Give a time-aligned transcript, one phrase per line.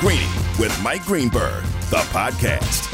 [0.00, 0.26] Greeny
[0.58, 2.92] with Mike Greenberg, the podcast.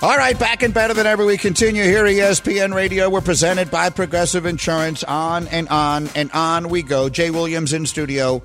[0.00, 1.26] All right, back and better than ever.
[1.26, 3.10] We continue here at ESPN Radio.
[3.10, 5.02] We're presented by Progressive Insurance.
[5.02, 7.08] On and on and on we go.
[7.08, 8.40] Jay Williams in studio.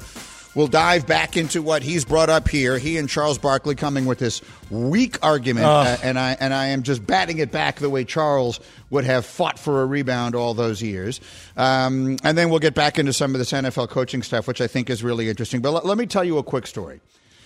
[0.56, 2.80] We'll dive back into what he's brought up here.
[2.80, 4.42] He and Charles Barkley coming with this
[4.72, 8.60] weak argument, uh, and I and I am just batting it back the way Charles
[8.90, 11.22] would have fought for a rebound all those years.
[11.56, 14.68] Um, and then we'll get back into some of this NFL coaching stuff, which I
[14.68, 15.62] think is really interesting.
[15.62, 17.00] But let, let me tell you a quick story.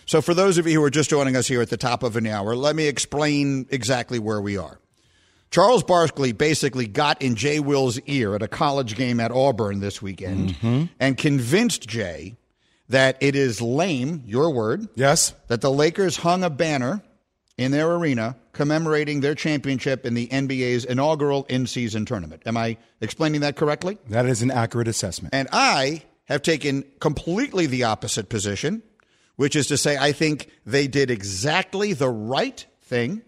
[0.07, 2.15] So, for those of you who are just joining us here at the top of
[2.15, 4.79] an hour, let me explain exactly where we are.
[5.51, 10.01] Charles Barkley basically got in Jay Will's ear at a college game at Auburn this
[10.01, 10.85] weekend Mm-hmm.
[10.99, 12.35] and convinced Jay
[12.89, 15.33] that it is lame, your word, Yes.
[15.47, 17.01] that the Lakers hung a banner
[17.57, 22.43] in their arena commemorating their championship in the NBA's inaugural in season tournament.
[22.45, 23.97] Am I explaining that correctly?
[24.09, 25.33] That is an accurate assessment.
[25.33, 28.83] And I have taken completely the opposite position,
[29.37, 33.21] which is to say, I think they did exactly the right thing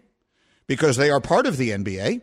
[0.68, 2.22] because they are part of the NBA,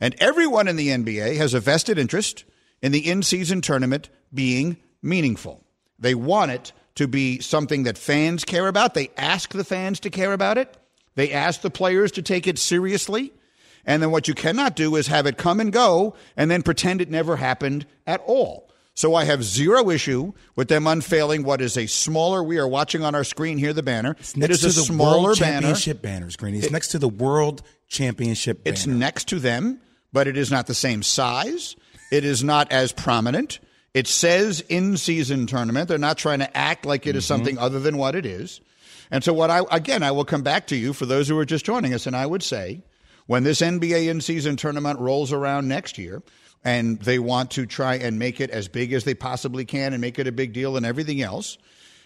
[0.00, 2.44] and everyone in the NBA has a vested interest
[2.80, 5.62] in the in season tournament being meaningful.
[5.98, 8.94] They want it to be something that fans care about.
[8.94, 10.76] They ask the fans to care about it,
[11.14, 13.32] they ask the players to take it seriously.
[13.88, 17.00] And then what you cannot do is have it come and go and then pretend
[17.00, 18.68] it never happened at all.
[18.96, 22.42] So I have zero issue with them unfailing what is a smaller.
[22.42, 24.16] We are watching on our screen here the banner.
[24.18, 25.60] It's next is to a the smaller World banner.
[25.60, 26.58] Championship banners, Greeny.
[26.58, 28.72] It's next to the World Championship banner.
[28.72, 29.80] It's next to them,
[30.14, 31.76] but it is not the same size.
[32.10, 33.58] It is not as prominent.
[33.92, 35.88] It says in season tournament.
[35.88, 37.34] They're not trying to act like it is mm-hmm.
[37.34, 38.62] something other than what it is.
[39.10, 41.44] And so, what I, again, I will come back to you for those who are
[41.44, 42.82] just joining us, and I would say
[43.26, 46.22] when this NBA in season tournament rolls around next year
[46.66, 50.00] and they want to try and make it as big as they possibly can and
[50.00, 51.58] make it a big deal and everything else,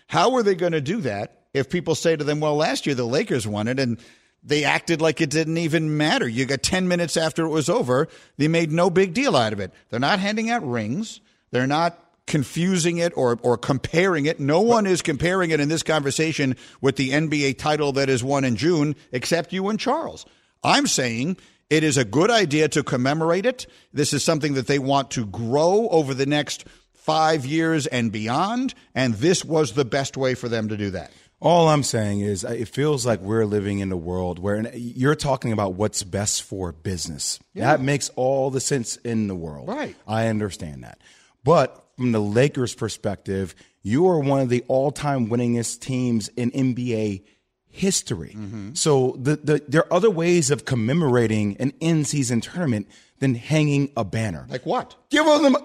[0.06, 2.94] how are they going to do that if people say to them, well, last year
[2.94, 3.98] the Lakers won it and
[4.42, 6.28] they acted like it didn't even matter?
[6.28, 8.06] You got 10 minutes after it was over,
[8.36, 9.72] they made no big deal out of it.
[9.88, 11.22] They're not handing out rings,
[11.52, 14.40] they're not confusing it or, or comparing it.
[14.40, 18.44] No one is comparing it in this conversation with the NBA title that is won
[18.44, 20.26] in June, except you and Charles.
[20.62, 21.38] I'm saying
[21.70, 23.66] it is a good idea to commemorate it.
[23.92, 28.74] This is something that they want to grow over the next five years and beyond,
[28.94, 31.10] and this was the best way for them to do that.
[31.40, 35.14] All I'm saying is, uh, it feels like we're living in a world where you're
[35.14, 37.38] talking about what's best for business.
[37.54, 39.68] That makes all the sense in the world.
[39.68, 39.96] Right.
[40.06, 41.00] I understand that.
[41.42, 46.50] But from the Lakers' perspective, you are one of the all time winningest teams in
[46.50, 47.22] NBA
[47.70, 48.34] history.
[48.36, 48.74] Mm-hmm.
[48.74, 52.88] So the, the, there are other ways of commemorating an in season tournament
[53.20, 54.46] than hanging a banner.
[54.48, 54.96] Like what?
[55.10, 55.56] Give them,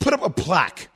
[0.00, 0.88] put up a plaque.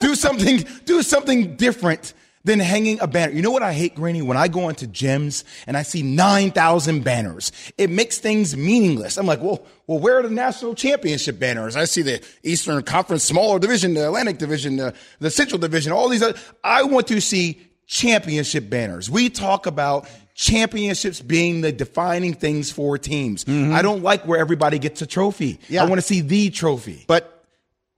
[0.00, 2.14] Do something, do something different
[2.44, 3.32] than hanging a banner.
[3.32, 4.22] You know what I hate, Greeny?
[4.22, 9.18] When I go into gyms and I see 9,000 banners, it makes things meaningless.
[9.18, 11.76] I'm like, well, well, where are the national championship banners?
[11.76, 16.08] I see the Eastern Conference smaller division, the Atlantic division, the, the Central division, all
[16.08, 16.38] these other.
[16.62, 19.10] I want to see championship banners.
[19.10, 23.44] We talk about championships being the defining things for teams.
[23.44, 23.74] Mm-hmm.
[23.74, 25.58] I don't like where everybody gets a trophy.
[25.68, 25.82] Yeah.
[25.82, 27.04] I want to see the trophy.
[27.08, 27.34] But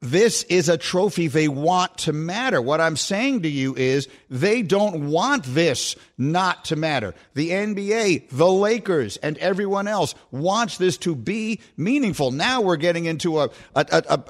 [0.01, 2.62] this is a trophy they want to matter.
[2.62, 7.15] What I'm saying to you is they don't want this not to matter.
[7.33, 12.31] The NBA, the Lakers, and everyone else wants this to be meaningful.
[12.31, 14.23] Now we're getting into a, a,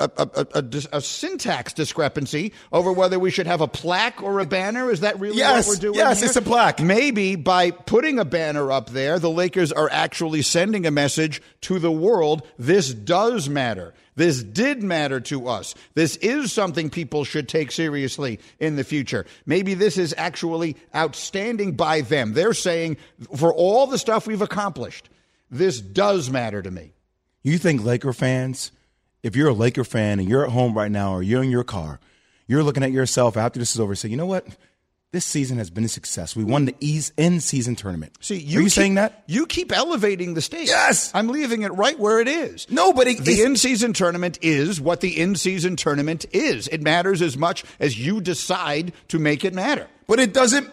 [0.56, 4.90] a, a, syntax discrepancy over whether we should have a plaque or a banner.
[4.90, 5.94] Is that really Yes, what we're doing?
[5.96, 6.26] yes, here?
[6.26, 6.80] it's a plaque.
[6.80, 11.80] Maybe by putting a banner up there, the Lakers are actually sending a message to
[11.80, 13.94] the world this does matter.
[14.16, 15.74] This did matter to us.
[15.94, 19.24] This is something people should take seriously in the future.
[19.46, 22.34] Maybe this is actually outstanding by them.
[22.34, 22.96] They're saying,
[23.36, 25.08] for all the stuff we've accomplished,
[25.50, 26.92] this does matter to me.
[27.42, 28.70] You think Laker fans,
[29.22, 31.64] if you're a Laker fan and you're at home right now or you're in your
[31.64, 31.98] car,
[32.46, 34.46] you're looking at yourself after this is over and say, you know what?
[35.12, 36.36] This season has been a success.
[36.36, 38.16] We won the East end season tournament.
[38.20, 39.24] See, Are you you keep- saying that?
[39.26, 40.70] You keep elevating the stakes.
[40.70, 41.10] Yes.
[41.14, 42.70] I'm leaving it right where it is.
[42.70, 46.68] No, but it- the it's- in-season tournament is what the in-season tournament is.
[46.68, 49.88] It matters as much as you decide to make it matter.
[50.06, 50.68] But it doesn't.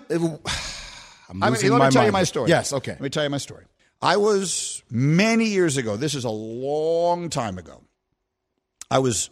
[1.30, 2.50] I'm I mean, let me tell you my story.
[2.50, 2.92] Yes, okay.
[2.92, 3.66] Let me tell you my story.
[4.02, 5.98] I was many years ago.
[5.98, 7.82] This is a long time ago.
[8.90, 9.30] I was,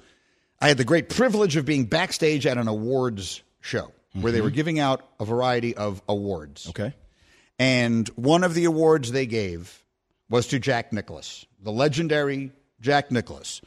[0.60, 4.50] I had the great privilege of being backstage at an awards show where they were
[4.50, 6.64] giving out a variety of awards.
[6.64, 6.82] Mm-hmm.
[6.82, 6.96] Okay.
[7.60, 9.84] And one of the awards they gave
[10.30, 12.52] was to Jack Nicklaus, the legendary
[12.82, 13.62] Jack Nicklaus,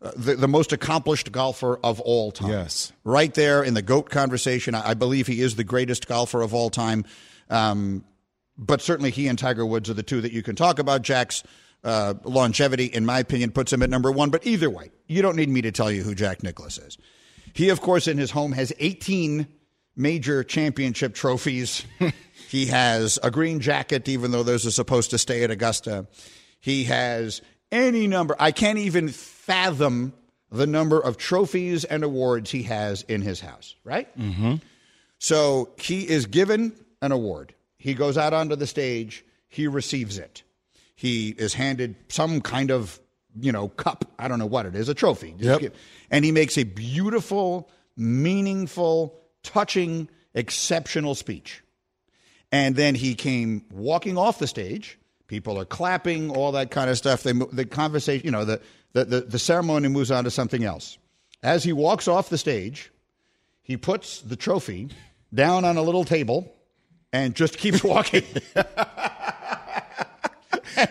[0.00, 2.50] uh, the, the most accomplished golfer of all time.
[2.50, 2.92] Yes.
[3.02, 4.74] Right there in the GOAT conversation.
[4.74, 7.04] I, I believe he is the greatest golfer of all time.
[7.50, 8.04] Um,
[8.56, 11.02] but certainly he and Tiger Woods are the two that you can talk about.
[11.02, 11.42] Jack's
[11.82, 14.30] uh, longevity, in my opinion, puts him at number one.
[14.30, 16.98] But either way, you don't need me to tell you who Jack Nicklaus is.
[17.52, 19.46] He, of course, in his home has 18
[19.96, 21.84] major championship trophies.
[22.48, 26.06] he has a green jacket, even though those are supposed to stay at Augusta.
[26.60, 28.34] He has any number.
[28.38, 30.14] I can't even fathom
[30.50, 34.16] the number of trophies and awards he has in his house, right?
[34.18, 34.54] Mm-hmm.
[35.18, 36.72] So he is given
[37.04, 37.54] an award.
[37.76, 40.42] He goes out onto the stage, he receives it.
[40.96, 42.98] He is handed some kind of,
[43.38, 44.04] you know, cup.
[44.18, 45.34] I don't know what it is, a trophy.
[45.38, 45.74] Yep.
[46.10, 51.62] And he makes a beautiful, meaningful, touching, exceptional speech.
[52.50, 54.98] And then he came walking off the stage.
[55.26, 57.22] People are clapping, all that kind of stuff.
[57.22, 58.60] They, the conversation, you know, the,
[58.92, 60.96] the, the, the ceremony moves on to something else.
[61.42, 62.92] As he walks off the stage,
[63.62, 64.90] he puts the trophy
[65.32, 66.53] down on a little table
[67.14, 68.24] and just keeps walking.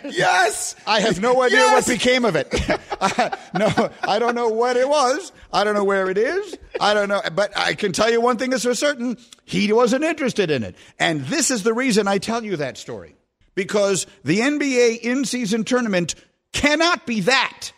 [0.10, 0.76] yes.
[0.88, 1.88] I have no idea Yes!
[1.88, 2.48] what became of it.
[3.02, 5.34] I, no, I don't know what it was.
[5.52, 6.58] I don't know where it is.
[6.80, 7.22] I don't know.
[7.36, 10.76] But I can tell you one thing is for certain he wasn't interested in it.
[10.98, 13.16] And this is the reason I tell you that story.
[13.56, 16.16] Because the NBA in season tournament
[16.54, 17.72] cannot be that.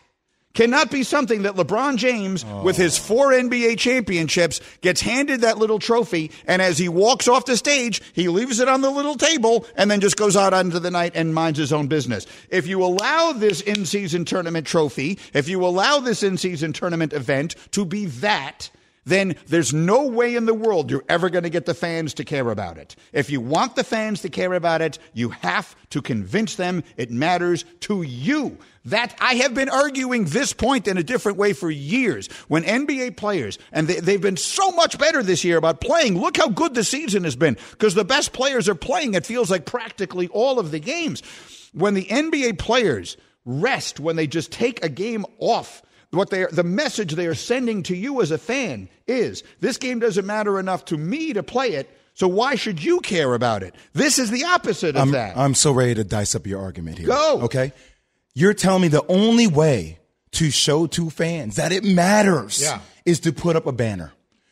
[0.56, 5.80] Cannot be something that LeBron James, with his four NBA championships, gets handed that little
[5.80, 9.66] trophy, and as he walks off the stage, he leaves it on the little table
[9.75, 12.25] and then just goes out into the night and minds his own business.
[12.50, 17.12] If you allow this in season tournament trophy, if you allow this in season tournament
[17.12, 18.69] event to be that,
[19.06, 22.24] then there's no way in the world you're ever going to get the fans to
[22.24, 22.96] care about it.
[23.13, 27.12] If you want the fans to care about it, you have to convince them it
[27.12, 28.58] matters to you.
[28.86, 32.28] That I have been arguing this point in a different way for years.
[32.48, 36.38] When NBA players, and they, they've been so much better this year about playing, look
[36.38, 39.66] how good the season has been because the best players are playing, it feels like
[39.66, 41.24] practically all of the games.
[41.74, 46.52] When the NBA players rest, when they just take a game off, what they are,
[46.52, 50.60] the message they are sending to you as a fan is this game doesn't matter
[50.60, 51.90] enough to me to play it.
[52.14, 53.76] So why should you care about it?
[53.94, 55.38] This is the opposite of I'm, that.
[55.38, 57.08] I'm so ready to dice up your argument here.
[57.08, 57.42] Go.
[57.42, 57.74] Okay.
[58.38, 59.98] You're telling me the only way
[60.34, 62.82] to show to fans that it matters Yeah.
[63.06, 64.12] is to put up a banner.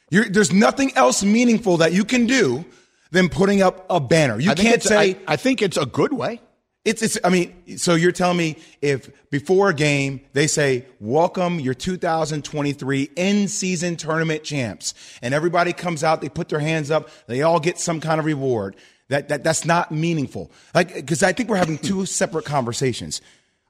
[0.10, 2.64] You're, there's nothing else meaningful that you can do
[3.12, 4.40] than putting up a banner.
[4.40, 6.40] You can't say I, I think it's a good way.
[6.86, 11.60] It's, it's, I mean, so you're telling me if before a game they say, welcome
[11.60, 17.10] your 2023 in season tournament champs, and everybody comes out, they put their hands up,
[17.28, 18.76] they all get some kind of reward.
[19.10, 20.52] That, that, that's not meaningful.
[20.74, 23.22] Like, cause I think we're having two separate conversations.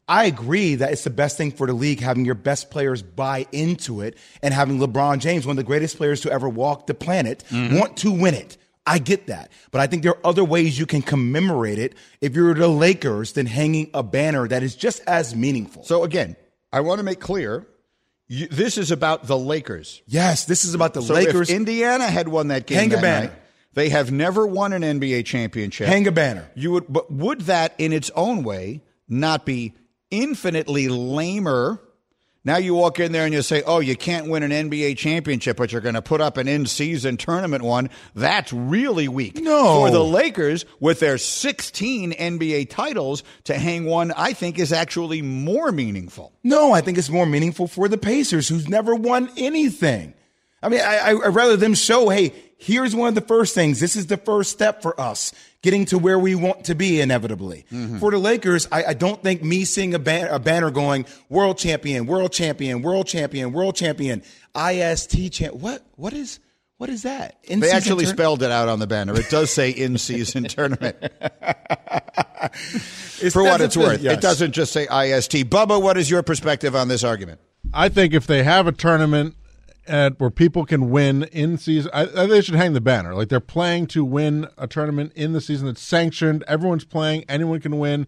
[0.07, 3.47] I agree that it's the best thing for the league having your best players buy
[3.51, 6.93] into it and having LeBron James, one of the greatest players to ever walk the
[6.93, 7.77] planet, mm-hmm.
[7.77, 8.57] want to win it.
[8.85, 9.49] I get that.
[9.71, 13.31] But I think there are other ways you can commemorate it if you're the Lakers
[13.31, 15.83] than hanging a banner that is just as meaningful.
[15.83, 16.35] So again,
[16.73, 17.65] I want to make clear
[18.27, 20.01] you, this is about the Lakers.
[20.05, 21.49] yes, this is about the So Lakers.
[21.49, 23.27] if Indiana had won that game, Hang a that banner.
[23.27, 23.35] night,
[23.73, 25.87] they have never won an NBA championship.
[25.87, 26.49] hang a banner.
[26.55, 29.73] You would, but would that in its own way not be
[30.13, 31.81] infinitely lamer?
[32.45, 35.55] Now you walk in there and you say, "Oh, you can't win an NBA championship,
[35.55, 39.37] but you're going to put up an in-season tournament one." That's really weak.
[39.37, 39.79] No.
[39.79, 45.21] for the Lakers with their 16 NBA titles to hang one, I think is actually
[45.21, 46.33] more meaningful.
[46.43, 50.13] No, I think it's more meaningful for the Pacers, who's never won anything.
[50.61, 53.79] I mean, I, I, I'd rather them show, hey, here's one of the first things.
[53.79, 57.65] This is the first step for us getting to where we want to be inevitably.
[57.71, 57.99] Mm-hmm.
[57.99, 61.57] For the Lakers, I, I don't think me seeing a, ban- a banner going world
[61.57, 64.23] champion, world champion, world champion, world champion,
[64.55, 65.55] IST champ.
[65.55, 65.85] What?
[65.95, 66.39] What is?
[66.77, 67.37] What is that?
[67.47, 69.17] They In-season actually tour- spelled it out on the banner.
[69.17, 70.97] It does say in-season tournament.
[73.31, 74.13] For what it's worth, yes.
[74.13, 75.49] it doesn't just say IST.
[75.49, 77.39] Bubba, what is your perspective on this argument?
[77.73, 79.35] I think if they have a tournament
[79.87, 83.13] at where people can win in season, I, I they should hang the banner.
[83.13, 86.43] Like they're playing to win a tournament in the season that's sanctioned.
[86.47, 87.25] Everyone's playing.
[87.27, 88.07] Anyone can win.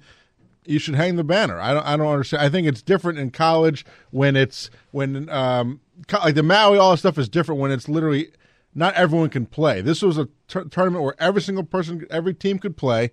[0.65, 1.59] You should hang the banner.
[1.59, 1.85] I don't.
[1.85, 2.43] I don't understand.
[2.43, 6.97] I think it's different in college when it's when um like the Maui all that
[6.97, 8.29] stuff is different when it's literally
[8.75, 9.81] not everyone can play.
[9.81, 13.11] This was a tournament where every single person, every team could play.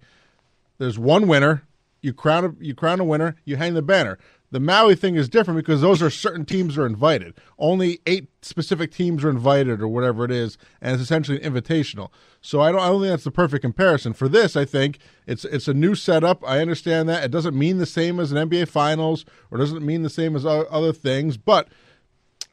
[0.79, 1.63] There's one winner.
[2.01, 3.37] You crown a, you crown a winner.
[3.45, 4.19] You hang the banner.
[4.53, 7.35] The Maui thing is different because those are certain teams are invited.
[7.59, 12.11] Only eight specific teams are invited, or whatever it is, and it's essentially an invitational.
[12.43, 14.55] So I don't, I don't think that's the perfect comparison for this.
[14.55, 16.47] I think it's it's a new setup.
[16.47, 20.03] I understand that it doesn't mean the same as an NBA Finals, or doesn't mean
[20.03, 21.69] the same as other things, but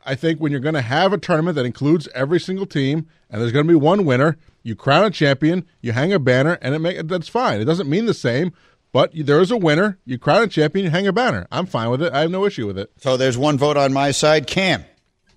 [0.06, 3.41] I think when you're going to have a tournament that includes every single team and
[3.41, 6.74] there's going to be one winner, you crown a champion, you hang a banner, and
[6.74, 7.60] it make that's fine.
[7.60, 8.53] It doesn't mean the same,
[8.91, 9.98] but there is a winner.
[10.05, 11.48] You crown a champion, you hang a banner.
[11.51, 12.13] I'm fine with it.
[12.13, 12.91] I have no issue with it.
[12.98, 14.48] So there's one vote on my side.
[14.48, 14.86] Cam.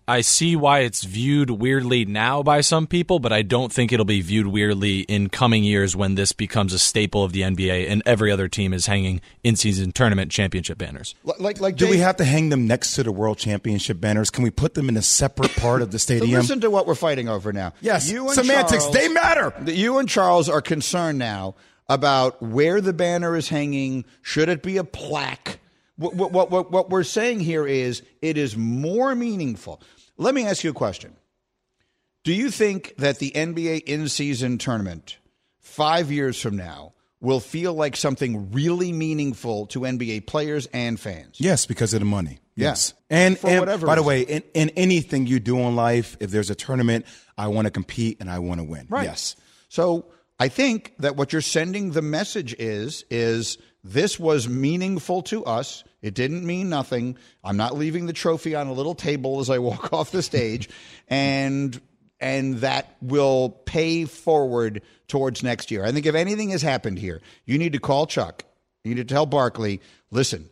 [0.09, 4.04] I see why it's viewed weirdly now by some people, but I don't think it'll
[4.04, 8.02] be viewed weirdly in coming years when this becomes a staple of the NBA and
[8.04, 11.14] every other team is hanging in-season tournament championship banners.
[11.38, 14.28] Like, like, Do we have to hang them next to the World Championship banners?
[14.28, 16.32] Can we put them in a separate part of the So stadium?
[16.32, 17.73] listen to what we're fighting over now.
[17.80, 19.54] Yes, you and semantics, Charles- they matter.
[19.66, 21.54] You and Charles are concerned now
[21.88, 24.04] about where the banner is hanging.
[24.22, 25.58] Should it be a plaque?
[25.96, 29.80] What, what, what, what we're saying here is it is more meaningful.
[30.16, 31.16] Let me ask you a question.
[32.24, 35.18] Do you think that the NBA in season tournament
[35.58, 41.36] five years from now will feel like something really meaningful to NBA players and fans?
[41.38, 42.40] Yes, because of the money.
[42.54, 42.68] Yeah.
[42.68, 42.94] Yes.
[43.10, 46.30] And, For and whatever by the way, in, in anything you do in life, if
[46.30, 48.86] there's a tournament, I want to compete and I want to win.
[48.88, 49.04] Right.
[49.04, 49.36] Yes.
[49.68, 50.06] So
[50.42, 55.84] I think that what you're sending the message is is this was meaningful to us.
[56.02, 57.16] It didn't mean nothing.
[57.44, 60.68] I'm not leaving the trophy on a little table as I walk off the stage,
[61.06, 61.80] and
[62.18, 65.84] and that will pay forward towards next year.
[65.84, 68.44] I think if anything has happened here, you need to call Chuck.
[68.82, 69.80] You need to tell Barkley,
[70.11, 70.50] listen,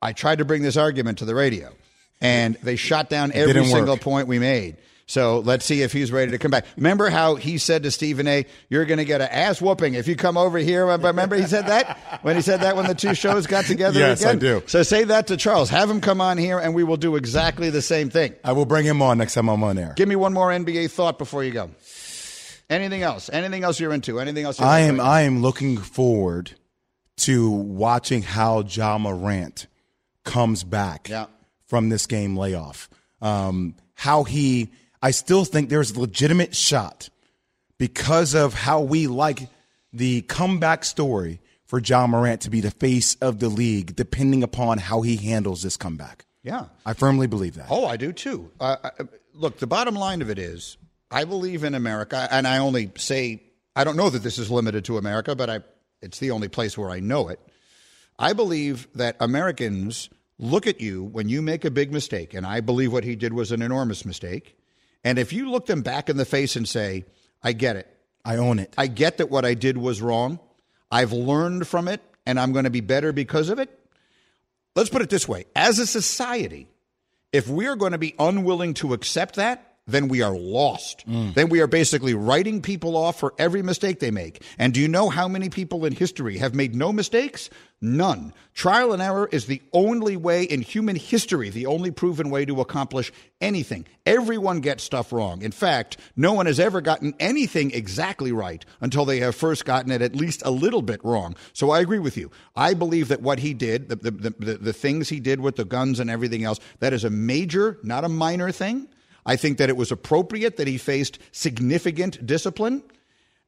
[0.00, 1.72] I tried to bring this argument to the radio,
[2.20, 3.70] and they shot down every work.
[3.70, 4.78] single point we made.
[5.06, 6.64] So let's see if he's ready to come back.
[6.76, 10.06] Remember how he said to Stephen A., "You're going to get an ass whooping if
[10.08, 13.14] you come over here." Remember he said that when he said that when the two
[13.14, 13.98] shows got together.
[13.98, 14.62] Yes, I do.
[14.66, 15.68] So say that to Charles.
[15.70, 18.34] Have him come on here, and we will do exactly the same thing.
[18.44, 19.92] I will bring him on next time I'm on air.
[19.96, 21.70] Give me one more NBA thought before you go.
[22.70, 23.28] Anything else?
[23.30, 24.18] Anything else you're into?
[24.18, 24.58] Anything else?
[24.58, 24.94] You're I into?
[25.02, 26.52] am I am looking forward
[27.18, 29.66] to watching how Ja Morant
[30.24, 31.26] comes back Yeah.
[31.66, 32.88] from this game layoff.
[33.20, 34.70] Um, how he,
[35.02, 37.08] I still think there's a legitimate shot
[37.78, 39.48] because of how we like
[39.92, 44.78] the comeback story for Ja Morant to be the face of the league, depending upon
[44.78, 46.26] how he handles this comeback.
[46.42, 46.66] Yeah.
[46.86, 47.66] I firmly believe that.
[47.70, 48.50] Oh, I do too.
[48.60, 48.90] Uh, I,
[49.34, 50.76] look, the bottom line of it is,
[51.10, 53.42] I believe in America, and I only say
[53.74, 55.60] I don't know that this is limited to America, but I
[56.00, 57.40] it's the only place where I know it.
[58.18, 62.60] I believe that Americans look at you when you make a big mistake, and I
[62.60, 64.56] believe what he did was an enormous mistake.
[65.04, 67.04] And if you look them back in the face and say,
[67.42, 67.88] "I get it.
[68.24, 68.72] I own it.
[68.78, 70.38] I get that what I did was wrong.
[70.90, 73.78] I've learned from it, and I'm going to be better because of it."
[74.76, 76.68] Let's put it this way: as a society,
[77.32, 81.04] if we are going to be unwilling to accept that, then we are lost.
[81.08, 81.34] Mm.
[81.34, 84.42] Then we are basically writing people off for every mistake they make.
[84.58, 87.50] And do you know how many people in history have made no mistakes?
[87.80, 88.32] None.
[88.54, 92.60] Trial and error is the only way in human history, the only proven way to
[92.60, 93.10] accomplish
[93.40, 93.84] anything.
[94.06, 95.42] Everyone gets stuff wrong.
[95.42, 99.90] In fact, no one has ever gotten anything exactly right until they have first gotten
[99.90, 101.34] it at least a little bit wrong.
[101.54, 102.30] So I agree with you.
[102.54, 105.56] I believe that what he did, the, the, the, the, the things he did with
[105.56, 108.86] the guns and everything else, that is a major, not a minor thing.
[109.24, 112.82] I think that it was appropriate that he faced significant discipline.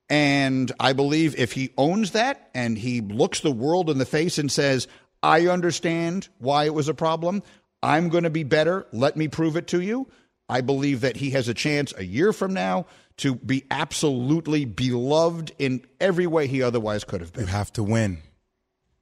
[0.08, 4.38] And I believe if he owns that and he looks the world in the face
[4.38, 4.86] and says,
[5.22, 7.42] I understand why it was a problem,
[7.82, 10.08] I'm going to be better, let me prove it to you.
[10.48, 12.86] I believe that he has a chance a year from now
[13.18, 17.44] to be absolutely beloved in every way he otherwise could have been.
[17.44, 18.18] You have to win.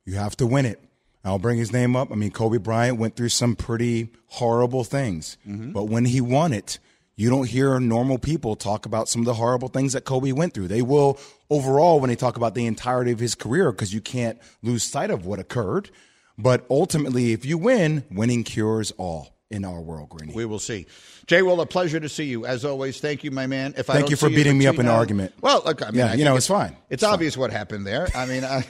[0.04, 0.80] You have to win it.
[1.24, 2.10] I'll bring his name up.
[2.10, 5.72] I mean, Kobe Bryant went through some pretty horrible things, mm-hmm.
[5.72, 6.78] but when he won it,
[7.14, 10.54] you don't hear normal people talk about some of the horrible things that Kobe went
[10.54, 10.68] through.
[10.68, 11.18] They will
[11.50, 15.10] overall when they talk about the entirety of his career because you can't lose sight
[15.10, 15.90] of what occurred.
[16.38, 20.32] But ultimately, if you win, winning cures all in our world, Greeny.
[20.32, 20.86] We will see.
[21.26, 23.00] Jay, well, a pleasure to see you as always.
[23.00, 23.74] Thank you, my man.
[23.76, 25.32] If I Thank you for beating me up in an argument.
[25.40, 26.76] Well, look, I mean, Yeah, I you know, it's fine.
[26.90, 28.08] It's, obvious what happened there.
[28.14, 28.64] I mean, I,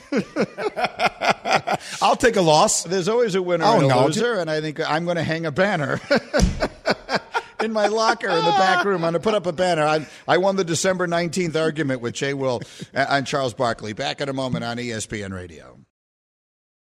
[2.02, 2.84] I'll take a loss.
[2.84, 5.46] there's always a winner I'll and a loser, and I think I'm going to hang
[5.46, 6.00] a banner.
[7.60, 9.84] In my locker in the back room, I'm going to put up a banner.
[9.84, 12.60] I, I won the December 19th argument with Jay Will
[12.92, 13.92] and Charles Barkley.
[13.92, 15.78] Back in a moment on ESPN Radio.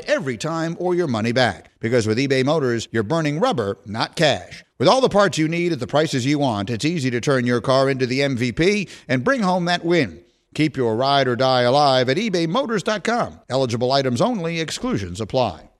[0.00, 1.70] every time or your money back.
[1.80, 4.64] Because with eBay Motors, you're burning rubber, not cash.
[4.78, 7.46] With all the parts you need at the prices you want, it's easy to turn
[7.46, 10.22] your car into the MVP and bring home that win.
[10.54, 13.40] Keep your ride or die alive at ebaymotors.com.
[13.48, 15.70] Eligible items only, exclusions apply.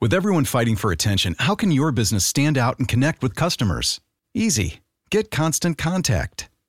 [0.00, 4.00] With everyone fighting for attention, how can your business stand out and connect with customers?
[4.34, 4.80] Easy.
[5.10, 6.48] Get Constant Contact.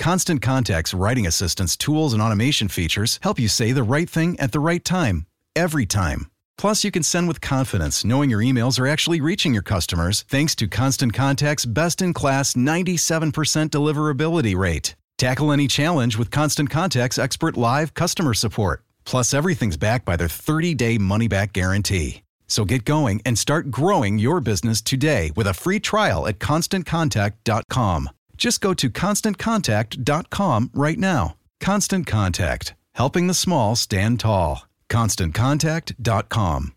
[0.00, 4.50] Constant Contact's writing assistance tools and automation features help you say the right thing at
[4.50, 6.30] the right time, every time.
[6.56, 10.54] Plus, you can send with confidence knowing your emails are actually reaching your customers thanks
[10.54, 14.96] to Constant Contact's best in class 97% deliverability rate.
[15.18, 18.82] Tackle any challenge with Constant Contact's expert live customer support.
[19.04, 22.22] Plus, everything's backed by their 30 day money back guarantee.
[22.48, 28.10] So get going and start growing your business today with a free trial at constantcontact.com.
[28.40, 31.36] Just go to constantcontact.com right now.
[31.60, 34.66] Constant Contact, helping the small stand tall.
[34.88, 36.72] ConstantContact.com.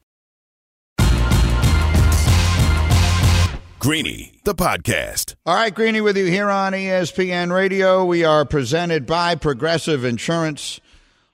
[3.80, 5.36] Greeny, the podcast.
[5.45, 8.04] All right, Greeny with you here on ESPN Radio.
[8.04, 10.82] We are presented by Progressive Insurance.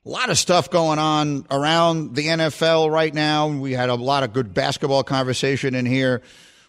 [0.06, 3.48] A lot of stuff going on around the NFL right now.
[3.48, 6.22] We had a lot of good basketball conversation in here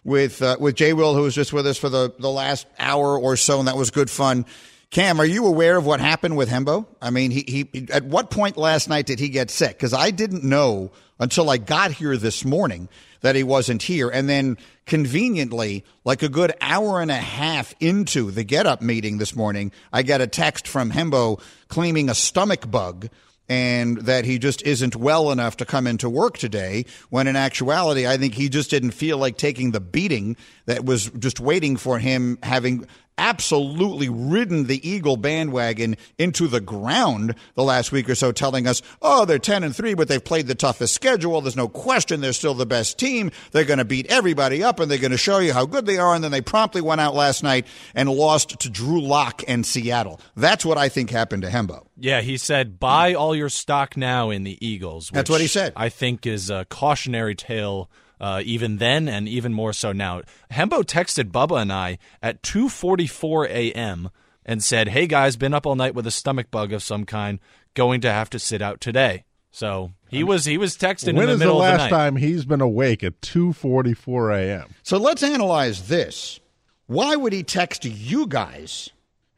[0.03, 3.17] with uh, with Jay Will, who was just with us for the, the last hour
[3.17, 4.45] or so, and that was good fun.
[4.89, 6.85] Cam, are you aware of what happened with Hembo?
[7.01, 9.77] I mean, he, he at what point last night did he get sick?
[9.77, 12.89] Because I didn't know until I got here this morning
[13.21, 14.09] that he wasn't here.
[14.09, 19.17] And then conveniently, like a good hour and a half into the get up meeting
[19.17, 23.07] this morning, I got a text from Hembo claiming a stomach bug
[23.51, 26.85] and that he just isn't well enough to come into work today.
[27.09, 30.37] When in actuality, I think he just didn't feel like taking the beating
[30.67, 37.35] that was just waiting for him, having absolutely ridden the Eagle bandwagon into the ground
[37.55, 40.47] the last week or so, telling us, oh, they're 10 and 3, but they've played
[40.47, 41.41] the toughest schedule.
[41.41, 43.31] There's no question they're still the best team.
[43.51, 45.97] They're going to beat everybody up and they're going to show you how good they
[45.97, 46.15] are.
[46.15, 50.19] And then they promptly went out last night and lost to Drew Lock and Seattle.
[50.35, 51.85] That's what I think happened to Hembo.
[51.97, 55.11] Yeah, he said, buy all your stock now in the Eagles.
[55.13, 55.73] That's what he said.
[55.75, 57.89] I think is a cautionary tale
[58.21, 60.21] uh, even then and even more so now.
[60.51, 64.09] Hembo texted Bubba and I at 2:44 a.m.
[64.45, 67.39] and said, "Hey guys, been up all night with a stomach bug of some kind,
[67.73, 71.27] going to have to sit out today." So he was he was texting When in
[71.27, 71.97] the is the middle of the last night.
[71.97, 74.75] time he's been awake at 2:44 a.m.?
[74.83, 76.39] So let's analyze this.
[76.85, 78.91] Why would he text you guys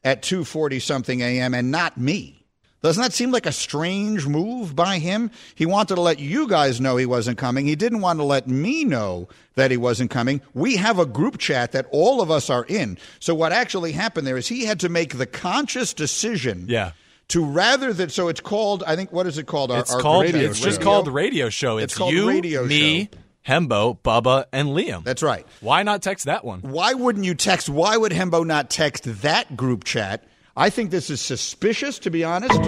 [0.04, 1.54] at 2:40 something a.m.
[1.54, 2.42] and not me?
[2.84, 5.32] Doesn't that seem like a strange move by him?
[5.56, 7.65] He wanted to let you guys know he wasn't coming.
[7.65, 10.41] He didn't want to let me know that he wasn't coming.
[10.54, 12.98] We have a group chat that all of us are in.
[13.19, 16.91] So what actually happened there is he had to make the conscious decision Yeah.
[17.30, 19.72] to rather than so it's called I think what is it called?
[19.72, 21.78] Our, It's our called radio- it's just called the radio show.
[21.78, 23.19] It's It's, called you, radio me, show.
[23.48, 25.04] Hembo, Bubba, and Liam.
[25.06, 25.46] That's right.
[25.62, 26.60] Why not text that one?
[26.62, 27.69] Why wouldn't you text?
[27.69, 30.24] Why would Hembo not text that group chat?
[30.56, 32.60] I think this is suspicious, to be honest.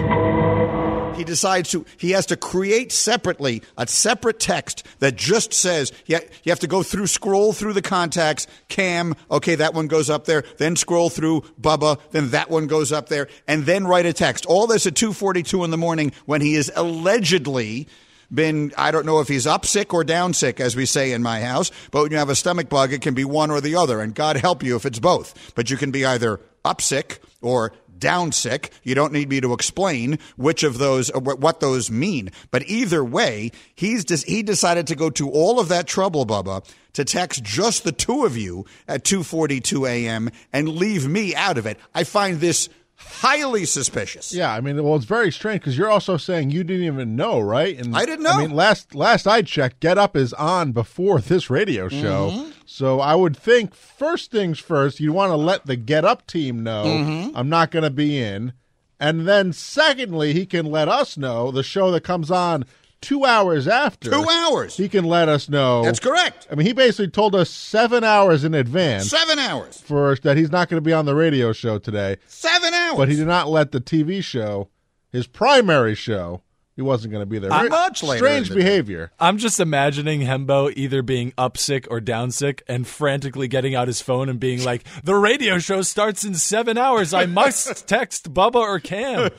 [1.16, 6.20] He decides to, he has to create separately a separate text that just says, yeah,
[6.42, 10.26] you have to go through, scroll through the contacts, Cam, okay, that one goes up
[10.26, 14.12] there, then scroll through Bubba, then that one goes up there, and then write a
[14.12, 14.44] text.
[14.46, 17.88] All this at 2.42 in the morning when he is allegedly
[18.34, 21.22] been, I don't know if he's up sick or down sick, as we say in
[21.22, 23.76] my house, but when you have a stomach bug, it can be one or the
[23.76, 24.00] other.
[24.00, 25.54] And God help you if it's both.
[25.54, 28.72] But you can be either up sick or down sick.
[28.82, 32.30] You don't need me to explain which of those, uh, what those mean.
[32.50, 37.04] But either way, he's he decided to go to all of that trouble, Bubba, to
[37.04, 40.30] text just the two of you at 2:42 a.m.
[40.52, 41.78] and leave me out of it.
[41.94, 44.32] I find this highly suspicious.
[44.34, 47.40] Yeah, I mean, well, it's very strange because you're also saying you didn't even know,
[47.40, 47.78] right?
[47.78, 48.30] And I didn't know.
[48.32, 52.50] I mean, last last I checked, Get Up is on before this radio show, Mm-hmm.
[52.66, 56.62] so I would think first things first, you want to let the Get Up team
[56.62, 57.36] know Mm-hmm.
[57.36, 58.52] I'm not going to be in,
[58.98, 62.64] and then secondly, he can let us know the show that comes on
[63.06, 64.10] two hours after.
[64.10, 64.76] Two hours.
[64.76, 65.84] He can let us know.
[65.84, 66.48] That's correct.
[66.50, 69.80] I mean, he basically told us seven hours in advance Seven hours.
[69.80, 72.16] for that he's not going to be on the radio show today.
[72.26, 72.96] Seven hours.
[72.96, 74.70] But he did not let the TV show,
[75.12, 76.42] his primary show,
[76.76, 77.48] he wasn't going to be there.
[77.48, 79.10] Very much later Strange behavior.
[79.18, 83.88] I'm just imagining Hembo either being up sick or down sick and frantically getting out
[83.88, 87.14] his phone and being like, The radio show starts in seven hours.
[87.14, 89.30] I must text Bubba or Cam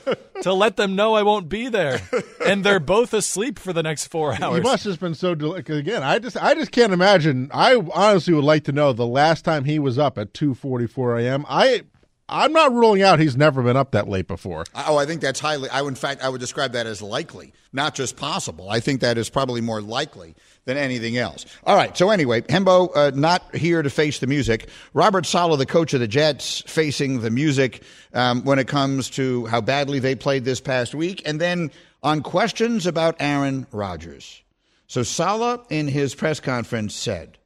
[0.42, 2.00] to let them know I won't be there.
[2.44, 4.56] And they're both asleep for the next four hours.
[4.58, 5.36] He must have been so.
[5.36, 7.50] Del- again, I just, I just can't imagine.
[7.54, 10.88] I honestly would like to know the last time he was up at two forty
[10.88, 11.44] four a.m.
[11.48, 11.82] I,
[12.28, 14.64] I'm not ruling out he's never been up that late before.
[14.74, 15.70] Oh, I think that's highly.
[15.70, 18.68] I in fact, I would describe that as likely, not just possible.
[18.68, 20.34] I think that is probably more likely
[20.66, 21.46] than anything else.
[21.64, 21.96] All right.
[21.96, 24.68] So anyway, Hembo uh, not here to face the music.
[24.92, 29.46] Robert Saleh, the coach of the Jets, facing the music um, when it comes to
[29.46, 31.70] how badly they played this past week, and then
[32.02, 34.42] on questions about Aaron Rodgers.
[34.86, 37.38] So Saleh, in his press conference, said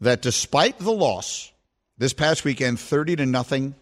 [0.00, 1.52] that despite the loss
[1.98, 3.74] this past weekend, thirty to nothing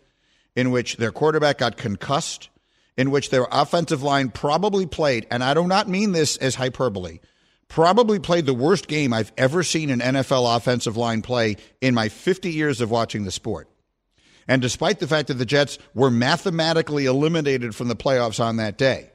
[0.57, 2.49] in which their quarterback got concussed,
[2.97, 7.21] in which their offensive line probably played, and I do not mean this as hyperbole,
[7.69, 12.09] probably played the worst game I've ever seen an NFL offensive line play in my
[12.09, 13.69] 50 years of watching the sport.
[14.49, 18.77] And despite the fact that the Jets were mathematically eliminated from the playoffs on that
[18.77, 19.11] day,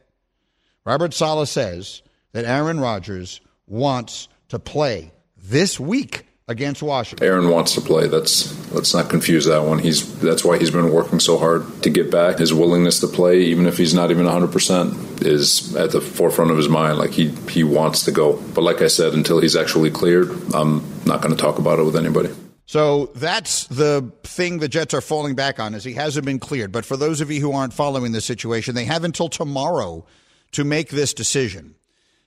[0.85, 7.27] Robert Saleh says that Aaron Rodgers wants to play this week against Washington.
[7.27, 8.07] Aaron wants to play.
[8.07, 9.79] That's let's not confuse that one.
[9.79, 12.39] He's that's why he's been working so hard to get back.
[12.39, 16.51] His willingness to play, even if he's not even 100 percent, is at the forefront
[16.51, 16.97] of his mind.
[16.97, 18.41] Like he he wants to go.
[18.53, 21.83] But like I said, until he's actually cleared, I'm not going to talk about it
[21.83, 22.29] with anybody.
[22.65, 26.73] So that's the thing the Jets are falling back on is he hasn't been cleared.
[26.73, 30.05] But for those of you who aren't following the situation, they have until tomorrow
[30.51, 31.75] to make this decision.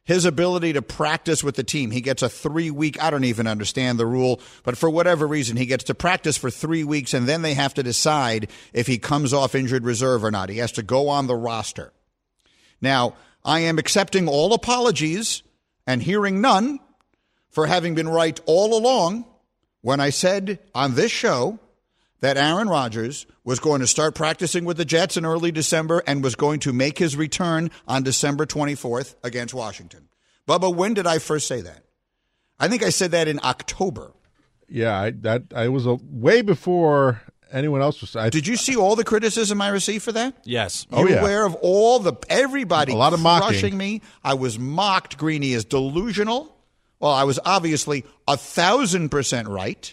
[0.05, 3.47] His ability to practice with the team, he gets a three week, I don't even
[3.47, 7.29] understand the rule, but for whatever reason, he gets to practice for three weeks and
[7.29, 10.49] then they have to decide if he comes off injured reserve or not.
[10.49, 11.93] He has to go on the roster.
[12.81, 15.43] Now, I am accepting all apologies
[15.87, 16.81] and hearing none
[17.51, 19.27] for having been right all along
[19.83, 21.59] when I said on this show
[22.21, 26.23] that Aaron Rodgers was going to start practicing with the Jets in early December and
[26.23, 30.09] was going to make his return on December 24th against Washington.
[30.47, 31.85] Bubba, when did I first say that?
[32.59, 34.13] I think I said that in October.
[34.69, 38.15] Yeah, I, that I was a, way before anyone else was.
[38.15, 40.35] I, Did you see all the criticism I received for that?
[40.45, 40.87] yes.
[40.93, 41.21] Oh, you yeah.
[41.21, 43.49] aware of all the everybody A lot of mocking.
[43.49, 44.03] crushing me?
[44.23, 45.17] I was mocked.
[45.19, 46.55] Greeny is delusional.
[47.01, 49.93] Well, I was obviously a thousand percent right.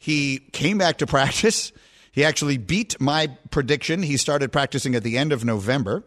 [0.00, 1.72] He came back to practice.
[2.10, 4.02] He actually beat my prediction.
[4.02, 6.02] He started practicing at the end of November,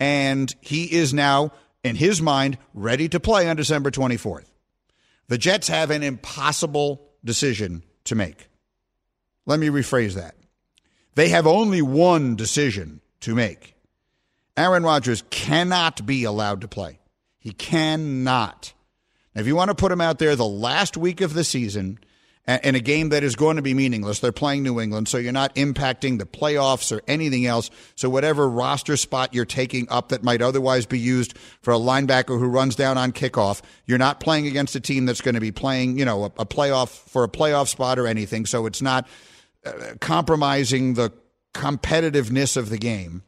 [0.00, 1.52] and he is now,
[1.84, 4.46] in his mind, ready to play on December 24th.
[5.28, 8.48] The Jets have an impossible decision to make.
[9.44, 10.36] Let me rephrase that.
[11.16, 13.74] They have only one decision to make.
[14.56, 17.00] Aaron Rodgers cannot be allowed to play.
[17.40, 18.72] He cannot.
[19.34, 21.98] Now, if you want to put him out there the last week of the season
[22.46, 25.32] in a game that is going to be meaningless, they're playing New England, so you're
[25.32, 27.70] not impacting the playoffs or anything else.
[27.96, 32.38] So, whatever roster spot you're taking up that might otherwise be used for a linebacker
[32.38, 35.50] who runs down on kickoff, you're not playing against a team that's going to be
[35.50, 38.46] playing, you know, a, a playoff for a playoff spot or anything.
[38.46, 39.08] So, it's not
[39.64, 41.12] uh, compromising the
[41.52, 43.22] competitiveness of the game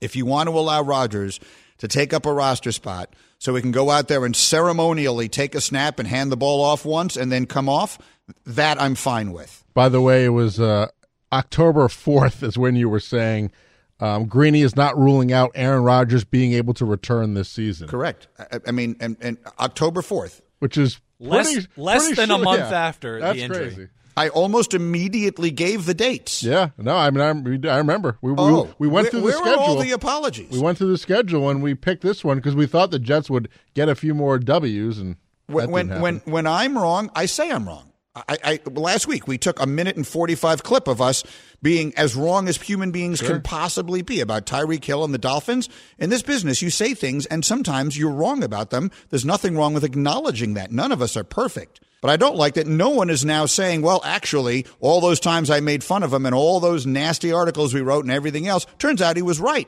[0.00, 1.40] if you want to allow Rodgers
[1.78, 5.54] to take up a roster spot so he can go out there and ceremonially take
[5.54, 7.98] a snap and hand the ball off once and then come off,
[8.46, 9.62] that I'm fine with.
[9.74, 10.88] by the way, it was uh,
[11.32, 13.52] October fourth is when you were saying
[14.00, 18.26] um, Greeny is not ruling out Aaron Rodgers being able to return this season, Correct.
[18.38, 20.40] I, I mean, and, and October 4th.
[20.58, 22.86] which is Less- pretty- less pretty than a month yeah.
[22.88, 23.58] after the injury.
[23.70, 23.88] Crazy.
[24.16, 26.42] I almost immediately gave the dates.
[26.42, 28.16] Yeah, no, I mean, I, I remember.
[28.22, 29.52] We, Oh, we, we went where, through the where schedule.
[29.58, 30.50] are all the apologies?
[30.50, 33.28] we went through the schedule and we picked this one because we thought the Jets
[33.28, 34.98] would get a few more W's.
[34.98, 37.92] And when that when when, when I'm wrong, I say I'm wrong.
[38.16, 41.22] I, I last week we took a minute and 45 clip of us
[41.60, 45.68] being as wrong as human beings can possibly be about Tyreek Hill and the Dolphins.
[45.98, 48.90] In this business, you say things and sometimes you're wrong about them.
[49.10, 50.72] There's nothing wrong with acknowledging that.
[50.72, 51.80] None of us are perfect.
[52.06, 55.50] But I don't like that no one is now saying, well, actually, all those times
[55.50, 58.64] I made fun of him and all those nasty articles we wrote and everything else,
[58.78, 59.66] turns out he was right.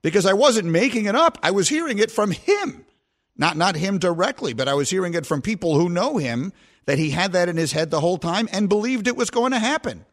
[0.00, 1.36] Because I wasn't making it up.
[1.42, 2.86] I was hearing it from him.
[3.36, 6.54] Not not him directly, but I was hearing it from people who know him
[6.86, 9.52] that he had that in his head the whole time and believed it was going
[9.52, 10.06] to happen.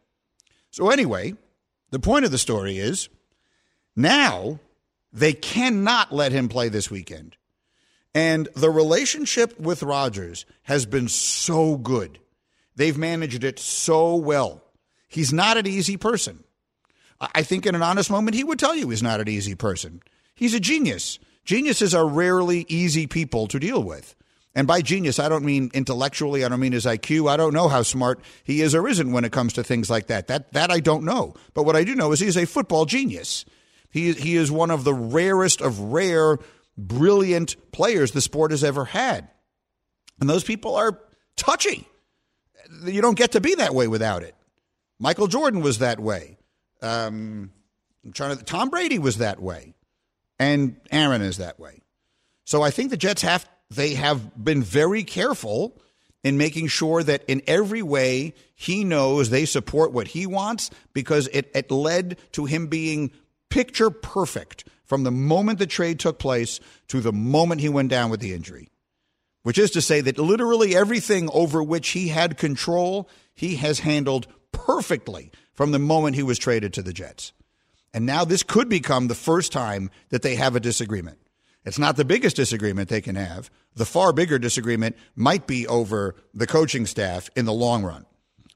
[0.70, 1.34] So anyway,
[1.92, 3.08] the point of the story is
[3.96, 4.60] now
[5.14, 7.38] they cannot let him play this weekend.
[8.16, 12.20] And the relationship with Rodgers has been so good.
[12.76, 14.64] They've managed it so well.
[15.08, 16.44] He's not an easy person.
[17.20, 20.02] I think in an honest moment, he would tell you he's not an easy person.
[20.36, 21.20] He's a genius.
[21.46, 24.16] Geniuses are rarely easy people to deal with.
[24.56, 26.46] And by genius, I don't mean intellectually.
[26.46, 27.30] I don't mean his IQ.
[27.30, 30.08] I don't know how smart he is or isn't when it comes to things like
[30.08, 30.28] that.
[30.28, 31.34] That that I don't know.
[31.54, 33.46] But what I do know is he's a football genius.
[33.90, 36.38] He he is one of the rarest of rare,
[36.78, 39.30] brilliant players the sport has ever had.
[40.20, 41.00] And those people are
[41.36, 41.88] touchy.
[42.86, 44.36] You don't get to be that way without it.
[45.00, 46.38] Michael Jordan was that way.
[46.82, 47.52] Um,
[48.06, 48.44] I'm trying to.
[48.44, 49.74] Tom Brady was that way,
[50.40, 51.82] and Aaron is that way.
[52.46, 55.82] So I think the Jets have they have been very careful
[56.24, 61.28] in making sure that in every way he knows they support what he wants because
[61.34, 63.12] it, it led to him being
[63.50, 68.12] picture perfect from the moment the trade took place to the moment he went down
[68.12, 68.70] with the injury.
[69.42, 74.28] Which is to say that literally everything over which he had control, he has handled
[74.52, 77.34] perfectly from the moment he was traded to the Jets.
[77.92, 81.18] And now this could become the first time that they have a disagreement.
[81.66, 83.50] It's not the biggest disagreement they can have.
[83.74, 88.06] The far bigger disagreement might be over the coaching staff in the long run.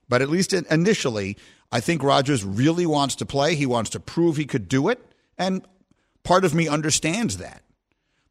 [0.07, 1.35] But at least initially,
[1.71, 3.55] I think Rodgers really wants to play.
[3.55, 5.03] He wants to prove he could do it.
[5.39, 5.65] And
[6.27, 7.63] part of me understands that.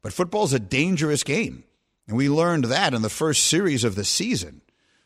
[0.03, 1.65] But football's a dangerous game.
[2.07, 4.61] And we learned that in the first series of the season.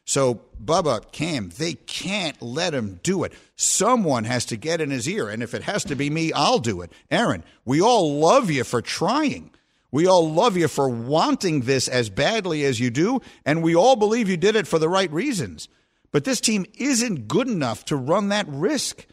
[0.05, 3.33] So, Bubba, Cam, they can't let him do it.
[3.55, 5.29] Someone has to get in his ear.
[5.29, 6.91] And if it has to be me, I'll do it.
[7.13, 9.53] Aaron, we all love you for trying.
[9.93, 13.21] We all love you for wanting this as badly as you do.
[13.47, 15.69] And we all believe you did it for the right reasons.
[16.11, 19.07] But this team isn't good enough to run that risk.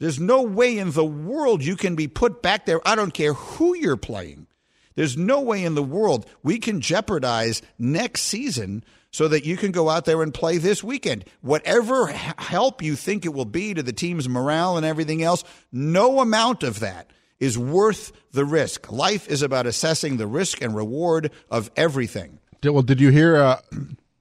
[0.00, 2.80] There's no way in the world you can be put back there.
[2.88, 4.48] I don't care who you're playing.
[4.96, 8.82] There's no way in the world we can jeopardize next season
[9.12, 11.24] so that you can go out there and play this weekend.
[11.42, 16.20] Whatever help you think it will be to the team's morale and everything else, no
[16.20, 18.90] amount of that is worth the risk.
[18.90, 22.38] Life is about assessing the risk and reward of everything.
[22.64, 23.36] Well, did you hear?
[23.36, 23.60] Uh,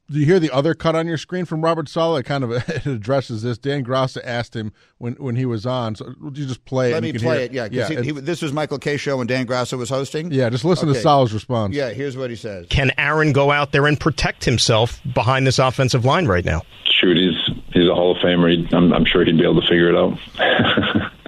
[0.09, 2.21] did you hear the other cut on your screen from Robert Saleh?
[2.21, 3.57] It kind of it addresses this.
[3.57, 5.95] Dan Grassa asked him when, when he was on.
[5.95, 6.89] So would you just play?
[6.91, 7.53] Let and me you can play hear it.
[7.53, 8.01] Yeah, 'cause yeah.
[8.01, 10.31] he, he, this was Michael Kay Show and Dan Grasso was hosting.
[10.31, 11.01] yeah, just listen to Okay.
[11.01, 11.75] Saleh's response.
[11.75, 12.65] Yeah, here's what he says.
[12.69, 16.63] Can Aaron go out there and protect himself behind this offensive line right now?
[16.85, 18.49] Shoot, he's he's a Hall of Famer.
[18.51, 21.11] He'd, I'm, I'm sure he'd be able to figure it out.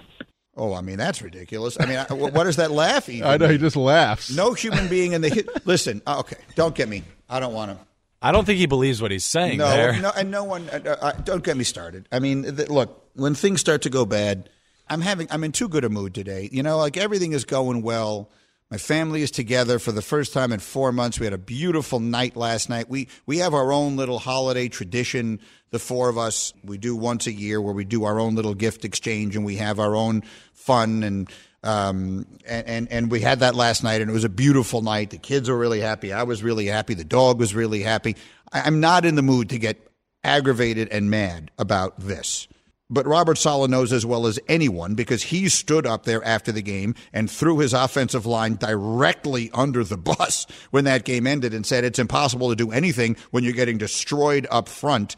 [0.57, 1.77] Oh, I mean that's ridiculous.
[1.79, 3.07] I mean, I- what that laugh?
[3.09, 4.29] Even I know he just laughs.
[4.35, 5.65] No human being in the hit.
[5.65, 7.03] Listen, uh, okay, don't get me.
[7.29, 7.77] I don't want to.
[8.21, 9.99] I don't think he believes what he's saying No, there.
[9.99, 10.69] no, and no one.
[10.69, 12.07] Uh, uh, don't get me started.
[12.11, 14.49] I mean, th- look, when things start to go bad,
[14.87, 15.27] I'm having.
[15.31, 16.47] I'm in too good a mood today.
[16.51, 18.29] You know, like everything is going well.
[18.69, 21.19] My family is together for the first time in four months.
[21.19, 22.89] We had a beautiful night last night.
[22.89, 25.39] We we have our own little holiday tradition.
[25.71, 28.53] The four of us we do once a year where we do our own little
[28.53, 30.21] gift exchange and we have our own
[30.53, 31.29] fun and
[31.63, 35.11] um and, and and we had that last night and it was a beautiful night.
[35.11, 36.11] The kids were really happy.
[36.11, 36.93] I was really happy.
[36.93, 38.15] The dog was really happy.
[38.51, 39.87] I, I'm not in the mood to get
[40.23, 42.47] aggravated and mad about this.
[42.91, 46.61] But Robert Saleh knows as well as anyone because he stood up there after the
[46.61, 51.65] game and threw his offensive line directly under the bus when that game ended and
[51.65, 55.15] said it's impossible to do anything when you're getting destroyed up front.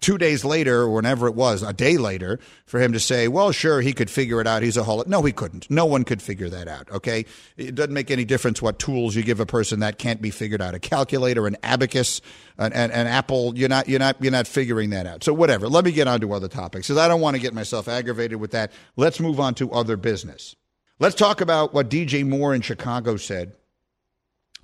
[0.00, 3.52] Two days later, or whenever it was, a day later, for him to say, well,
[3.52, 4.62] sure, he could figure it out.
[4.62, 5.04] He's a holo.
[5.06, 5.70] No, he couldn't.
[5.70, 7.26] No one could figure that out, okay?
[7.56, 10.60] It doesn't make any difference what tools you give a person that can't be figured
[10.60, 10.74] out.
[10.74, 12.20] A calculator, an abacus,
[12.58, 15.22] an, an, an apple, you're not, you're, not, you're not figuring that out.
[15.22, 15.68] So whatever.
[15.68, 18.40] Let me get on to other topics because I don't want to get myself aggravated
[18.40, 18.72] with that.
[18.96, 20.56] Let's move on to other business.
[20.98, 23.52] Let's talk about what DJ Moore in Chicago said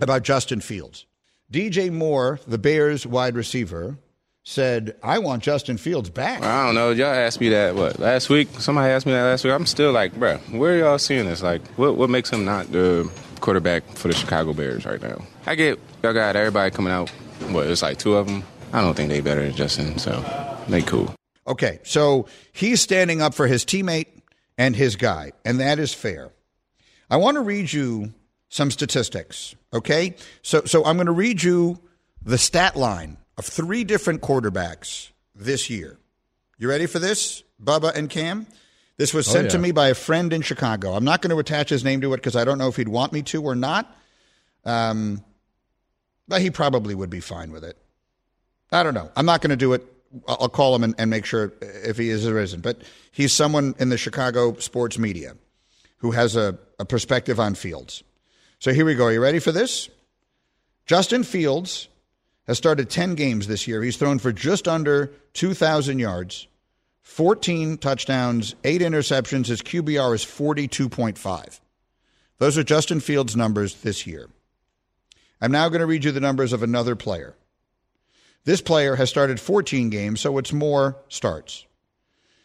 [0.00, 1.06] about Justin Fields.
[1.52, 3.98] DJ Moore, the Bears wide receiver,
[4.44, 6.42] said, I want Justin Fields back.
[6.42, 6.90] I don't know.
[6.90, 8.48] Y'all asked me that, what, last week?
[8.58, 9.52] Somebody asked me that last week.
[9.52, 11.42] I'm still like, bruh, where are y'all seeing this?
[11.42, 15.22] Like, what, what makes him not the quarterback for the Chicago Bears right now?
[15.46, 17.10] I get, y'all got everybody coming out.
[17.50, 18.42] What, it's like two of them?
[18.72, 20.24] I don't think they better than Justin, so
[20.68, 21.14] they cool.
[21.46, 24.06] Okay, so he's standing up for his teammate
[24.56, 26.30] and his guy, and that is fair.
[27.10, 28.14] I want to read you
[28.48, 30.14] some statistics, okay?
[30.42, 31.80] So, so I'm going to read you
[32.22, 35.98] the stat line of three different quarterbacks this year.
[36.58, 38.46] You ready for this, Bubba and Cam?
[38.98, 39.52] This was sent yeah.
[39.52, 40.92] to me by a friend in Chicago.
[40.92, 42.86] I'm not going to attach his name to it because I don't know if he'd
[42.86, 43.90] want me to or not.
[44.66, 45.24] Um,
[46.28, 47.78] but he probably would be fine with it.
[48.70, 49.10] I don't know.
[49.16, 49.90] I'm not going to do it.
[50.28, 52.60] I'll I'll call him and, and make sure if he is or isn't.
[52.60, 55.34] But he's someone in the Chicago sports media
[55.96, 58.02] who has a, a perspective on Fields.
[58.58, 59.06] So here we go.
[59.06, 59.88] Are you ready for this?
[60.84, 61.88] Justin Fields
[62.50, 63.80] has started 10 games this year.
[63.80, 66.48] He's thrown for just under 2,000 yards,
[67.02, 69.46] 14 touchdowns, 8 interceptions.
[69.46, 71.60] His QBR is 42.5.
[72.38, 74.30] Those are Justin Fields' numbers this year.
[75.40, 77.36] I'm now going to read you the numbers of another player.
[78.42, 81.66] This player has started 14 games, so it's more starts.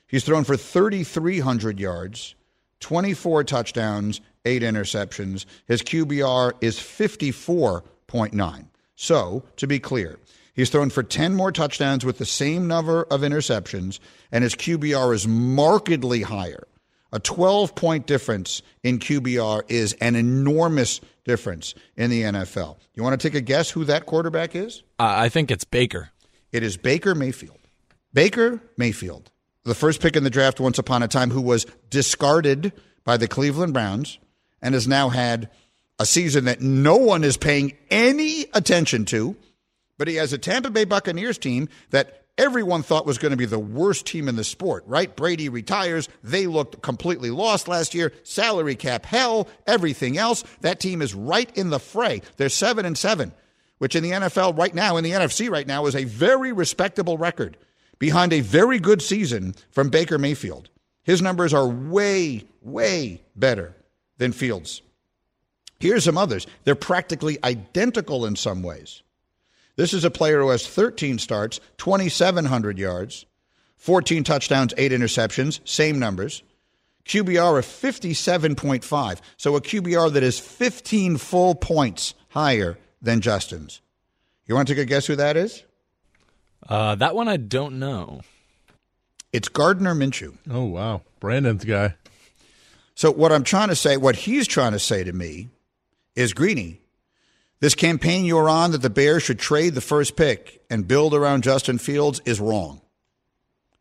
[0.06, 2.36] He's thrown for 3,300 yards,
[2.80, 5.48] 24 touchdowns, 8 interceptions.
[5.66, 8.68] His QBR is 54.9.
[8.96, 10.20] So, to be clear,
[10.54, 14.00] he's thrown for 10 more touchdowns with the same number of interceptions,
[14.32, 16.68] and his QBR is markedly higher.
[17.12, 22.78] A 12 point difference in QBR is an enormous difference in the NFL.
[22.94, 24.84] You want to take a guess who that quarterback is?
[25.00, 26.10] Uh, I think it's Baker.
[26.52, 27.60] It is Baker Mayfield.
[28.14, 29.32] Baker Mayfield,
[29.64, 32.72] the first pick in the draft once upon a time, who was discarded
[33.04, 34.20] by the Cleveland Browns
[34.62, 35.50] and has now had
[36.00, 39.36] a season that no one is paying any attention to.
[39.98, 43.46] But he has a Tampa Bay Buccaneers team that everyone thought was going to be
[43.46, 45.16] the worst team in the sport, right?
[45.16, 46.10] Brady retires.
[46.24, 48.12] They looked completely lost last year.
[48.24, 50.44] Salary cap hell, everything else.
[50.62, 52.22] That team is right in the fray.
[52.38, 53.32] They're 7 and 7,
[53.78, 57.18] which in the NFL right now, in the NFC right now, is a very respectable
[57.18, 57.58] record
[58.00, 60.70] behind a very good season from Baker Mayfield.
[61.04, 63.76] His numbers are way, way better
[64.18, 64.82] than Fields.
[65.80, 66.48] Here's some others.
[66.64, 69.04] They're practically identical in some ways.
[69.76, 73.26] This is a player who has 13 starts, 2,700 yards,
[73.78, 76.44] 14 touchdowns, 8 interceptions, same numbers.
[77.06, 79.20] QBR of 57.5.
[79.38, 83.82] So a QBR that is 15 full points higher than Justin's.
[84.48, 85.64] You want to take a guess who that is?
[86.68, 88.22] Uh, that one I don't know.
[89.32, 90.38] It's Gardner Minshew.
[90.50, 91.96] Oh wow, Brandon's guy.
[92.96, 95.50] So what I'm trying to say, what he's trying to say to me
[96.16, 96.80] is Greeny,
[97.60, 101.44] this campaign you're on that the Bears should trade the first pick and build around
[101.44, 102.82] Justin Fields is wrong.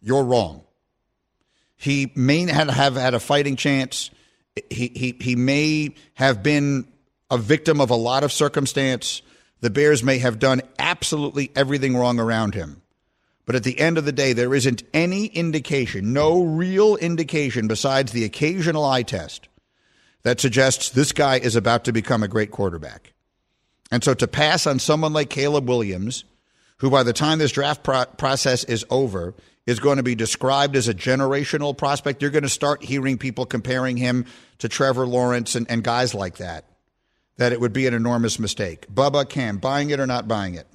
[0.00, 0.62] You're wrong.
[1.76, 4.10] He may have had a fighting chance.
[4.70, 6.86] He, he, he may have been
[7.30, 9.22] a victim of a lot of circumstance.
[9.60, 12.82] The Bears may have done absolutely everything wrong around him.
[13.46, 18.12] But at the end of the day, there isn't any indication, no real indication besides
[18.12, 19.48] the occasional eye test
[20.24, 23.12] that suggests this guy is about to become a great quarterback.
[23.90, 26.24] And so to pass on someone like Caleb Williams,
[26.78, 29.34] who by the time this draft pro- process is over,
[29.66, 33.46] is going to be described as a generational prospect, you're going to start hearing people
[33.46, 34.26] comparing him
[34.58, 36.64] to Trevor Lawrence and, and guys like that,
[37.36, 38.86] that it would be an enormous mistake.
[38.92, 40.66] Bubba Cam, buying it or not buying it?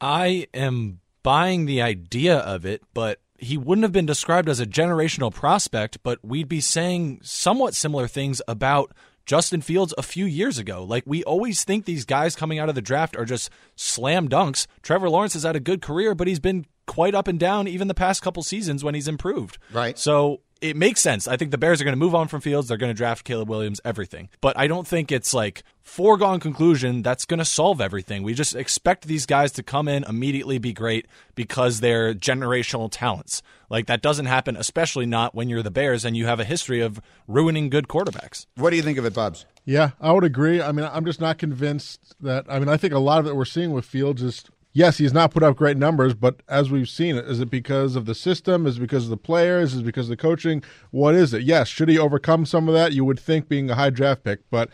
[0.00, 4.66] I am buying the idea of it, but he wouldn't have been described as a
[4.66, 8.92] generational prospect, but we'd be saying somewhat similar things about
[9.26, 10.84] Justin Fields a few years ago.
[10.84, 14.66] Like we always think these guys coming out of the draft are just slam dunks.
[14.82, 17.88] Trevor Lawrence has had a good career, but he's been quite up and down even
[17.88, 19.58] the past couple seasons when he's improved.
[19.72, 19.98] Right.
[19.98, 21.26] So it makes sense.
[21.26, 22.68] I think the Bears are going to move on from Fields.
[22.68, 24.28] They're going to draft Caleb Williams, everything.
[24.40, 28.22] But I don't think it's like foregone conclusion that's going to solve everything.
[28.22, 33.42] We just expect these guys to come in immediately be great because they're generational talents.
[33.68, 36.80] Like that doesn't happen, especially not when you're the Bears and you have a history
[36.80, 38.46] of ruining good quarterbacks.
[38.56, 39.46] What do you think of it, Bubs?
[39.64, 40.62] Yeah, I would agree.
[40.62, 42.46] I mean, I'm just not convinced that.
[42.48, 45.12] I mean, I think a lot of it we're seeing with Fields is yes, he's
[45.12, 48.66] not put up great numbers, but as we've seen, is it because of the system?
[48.66, 49.74] Is it because of the players?
[49.74, 50.62] Is it because of the coaching?
[50.90, 51.42] What is it?
[51.42, 52.92] Yes, should he overcome some of that?
[52.92, 54.70] You would think being a high draft pick, but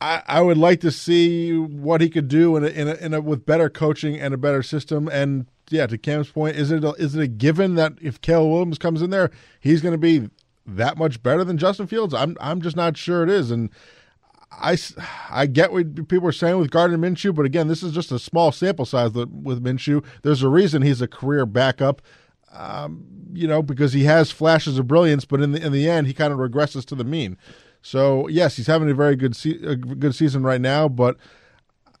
[0.00, 3.14] I, I would like to see what he could do in a, in a, in
[3.14, 5.08] a, with better coaching and a better system.
[5.08, 8.50] And yeah, to Cam's point, is it a, is it a given that if Caleb
[8.50, 10.28] Williams comes in there, he's going to be
[10.66, 12.14] that much better than Justin Fields?
[12.14, 13.70] I'm I'm just not sure it is, and
[14.50, 14.78] I,
[15.30, 18.18] I get what people are saying with Gardner Minshew, but again, this is just a
[18.18, 20.04] small sample size with with Minshew.
[20.22, 22.02] There's a reason he's a career backup,
[22.52, 26.06] um, you know, because he has flashes of brilliance, but in the in the end,
[26.06, 27.36] he kind of regresses to the mean.
[27.82, 31.16] So yes, he's having a very good se- a good season right now, but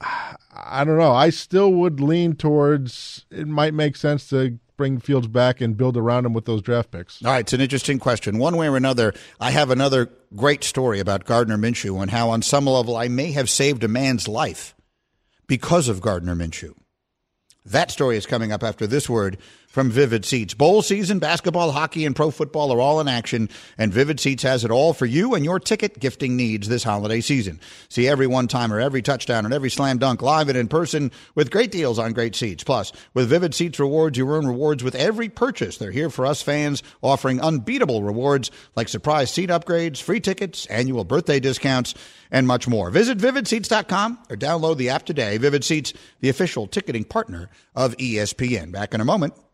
[0.00, 1.12] I don't know.
[1.12, 5.98] I still would lean towards it might make sense to bring Fields back and build
[5.98, 7.22] around him with those draft picks.
[7.22, 8.38] All right, it's an interesting question.
[8.38, 12.40] One way or another, I have another great story about Gardner Minshew and how, on
[12.40, 14.74] some level, I may have saved a man's life
[15.46, 16.74] because of Gardner Minshew.
[17.66, 19.36] That story is coming up after this word
[19.68, 20.54] from Vivid Seats.
[20.54, 24.64] Bowl season, basketball, hockey, and pro football are all in action, and Vivid Seats has
[24.64, 27.60] it all for you and your ticket gifting needs this holiday season.
[27.90, 31.50] See every one timer, every touchdown, and every slam dunk live and in person with
[31.50, 32.64] great deals on great seats.
[32.64, 35.76] Plus, with Vivid Seats rewards, you earn rewards with every purchase.
[35.76, 41.04] They're here for us fans, offering unbeatable rewards like surprise seat upgrades, free tickets, annual
[41.04, 41.94] birthday discounts,
[42.30, 42.90] and much more.
[42.90, 45.36] Visit vividseats.com or download the app today.
[45.36, 48.72] Vivid Seats, the official ticketing partner of ESPN.
[48.72, 49.34] Back in a moment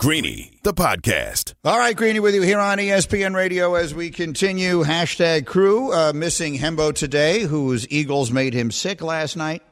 [0.00, 1.52] Greeny, the podcast.
[1.62, 4.82] All right, Greeny with you here on ESPN Radio as we continue.
[4.82, 9.62] Hashtag crew uh, missing Hembo today, whose Eagles made him sick last night.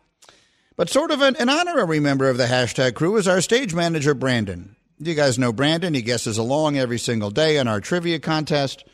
[0.76, 4.12] But sort of an, an honorary member of the hashtag crew is our stage manager,
[4.12, 4.76] Brandon.
[4.98, 5.94] You guys know Brandon.
[5.94, 8.84] He guesses along every single day in our trivia contest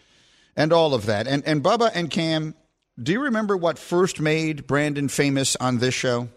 [0.55, 1.27] and all of that.
[1.27, 2.55] And, and Bubba and Cam,
[2.97, 6.29] do you remember what first made Brandon famous on this show?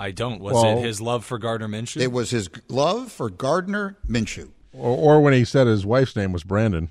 [0.00, 0.40] I don't.
[0.40, 2.00] Was Well- it his love for Gardner Minshew?
[2.00, 4.48] It was his love for Gardner Minshew.
[4.72, 6.88] Or, or when he said his wife's name was Brandon.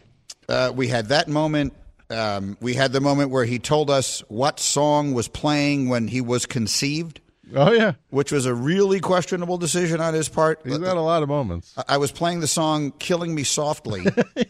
[0.47, 1.74] Uh, we had that moment.
[2.12, 6.22] Um, we had the moment where he told us what song was playing when he
[6.22, 7.20] was conceived.
[7.55, 10.60] Oh yeah, which was a really questionable decision on his part.
[10.64, 11.74] He's had a lot of moments.
[11.78, 14.05] I- I was playing the song "Killing Me Softly"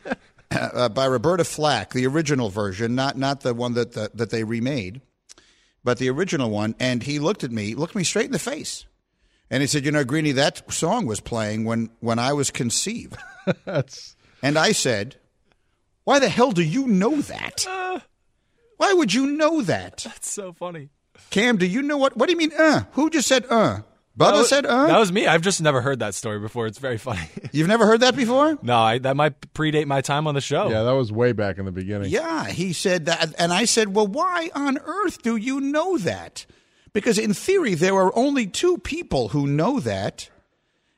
[0.51, 4.43] uh, by Roberta Flack, the original version, not not the one that that, that they
[4.43, 4.99] remade,
[5.83, 6.75] but the original one.
[6.79, 8.85] And he looked at me, looked me straight in the face,
[9.49, 13.17] and he said, "You know, Greeny, that song was playing when when I was conceived."
[13.65, 15.17] That's and I said,
[16.03, 17.65] "Why the hell do you know that?
[18.77, 20.89] Why would you know that?" That's so funny.
[21.31, 22.15] Cam, do you know what?
[22.15, 22.53] What do you mean?
[22.57, 23.81] Uh, who just said uh?
[24.19, 24.85] That Bubba was- said uh.
[24.87, 25.25] That was me.
[25.25, 26.67] I've just never heard that story before.
[26.67, 27.21] It's very funny.
[27.51, 28.57] You've never heard that before?
[28.61, 30.69] no, I, that might predate my time on the show.
[30.69, 32.09] Yeah, that was way back in the beginning.
[32.11, 36.45] Yeah, he said that, and I said, "Well, why on earth do you know that?"
[36.91, 40.29] Because in theory, there are only two people who know that,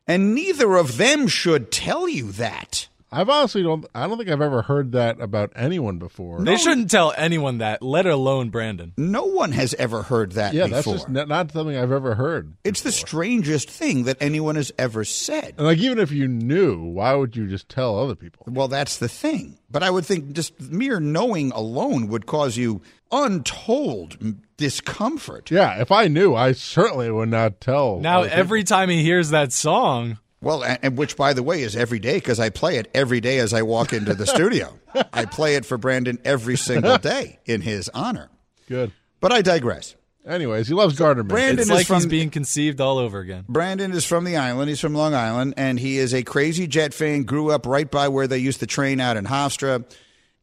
[0.07, 2.88] and neither of them should tell you that.
[3.14, 3.86] I've honestly don't.
[3.93, 6.41] I don't think I've ever heard that about anyone before.
[6.41, 8.93] They shouldn't tell anyone that, let alone Brandon.
[8.95, 10.76] No one has ever heard that Yeah, before.
[10.76, 12.53] that's just not, not something I've ever heard.
[12.64, 15.55] it's the strangest thing that anyone has ever said.
[15.57, 18.45] And like, even if you knew, why would you just tell other people?
[18.49, 19.57] Well, that's the thing.
[19.70, 22.82] But I would think just mere knowing alone would cause you
[23.12, 24.18] untold
[24.57, 25.51] discomfort.
[25.51, 27.99] Yeah, if I knew, I certainly would not tell.
[27.99, 28.39] Now, other people.
[28.39, 32.00] every time he hears that song, Well, and, and which, by the way, is every
[32.00, 34.80] day because I play it every day as I walk into the studio.
[35.14, 38.30] I play it for Brandon every single day in his honor.
[38.68, 38.92] good.
[39.20, 39.96] But I digress.
[40.26, 43.44] Anyways, he loves Gardner Brandon it's is like from he's being conceived all over again.
[43.48, 44.70] Brandon is from the island.
[44.70, 47.24] He's from Long Island, and he is a crazy Jet fan.
[47.24, 49.84] Grew up right by where they used to train out in Hofstra,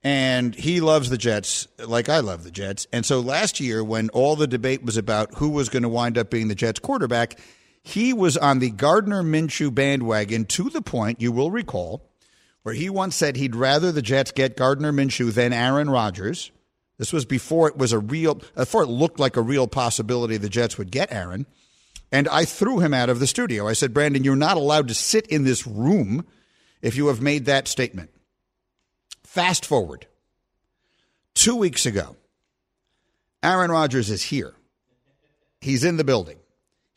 [0.02, 2.88] and he loves the Jets like I love the Jets.
[2.92, 6.18] And so last year, when all the debate was about who was going to wind
[6.18, 7.38] up being the Jets quarterback,
[7.88, 12.06] he was on the Gardner Minshew bandwagon to the point you will recall
[12.62, 16.50] where he once said he'd rather the Jets get Gardner Minshew than Aaron Rodgers.
[16.98, 20.50] This was before it was a real, before it looked like a real possibility the
[20.50, 21.46] Jets would get Aaron.
[22.12, 23.66] And I threw him out of the studio.
[23.66, 26.26] I said, Brandon, you're not allowed to sit in this room
[26.82, 28.10] if you have made that statement.
[29.22, 30.06] Fast forward.
[31.34, 32.16] Two weeks ago,
[33.42, 34.54] Aaron Rodgers is here.
[35.62, 36.38] He's in the building.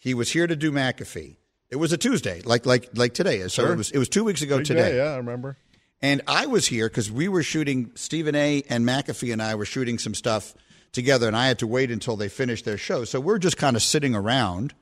[0.02, 1.38] He was here to do McAfee.
[1.70, 3.40] It was a Tuesday, like like like today.
[3.44, 3.72] So Sure.
[3.74, 4.92] it was it was two weeks ago Big today.
[4.94, 5.58] day, yeah, I remember.
[6.02, 8.64] And I was here because we were shooting, Stephen A.
[8.68, 10.56] and McAfee and I were shooting some stuff
[10.92, 13.06] together, and I had to wait until they finished their show.
[13.06, 14.74] So we're just kind of sitting around.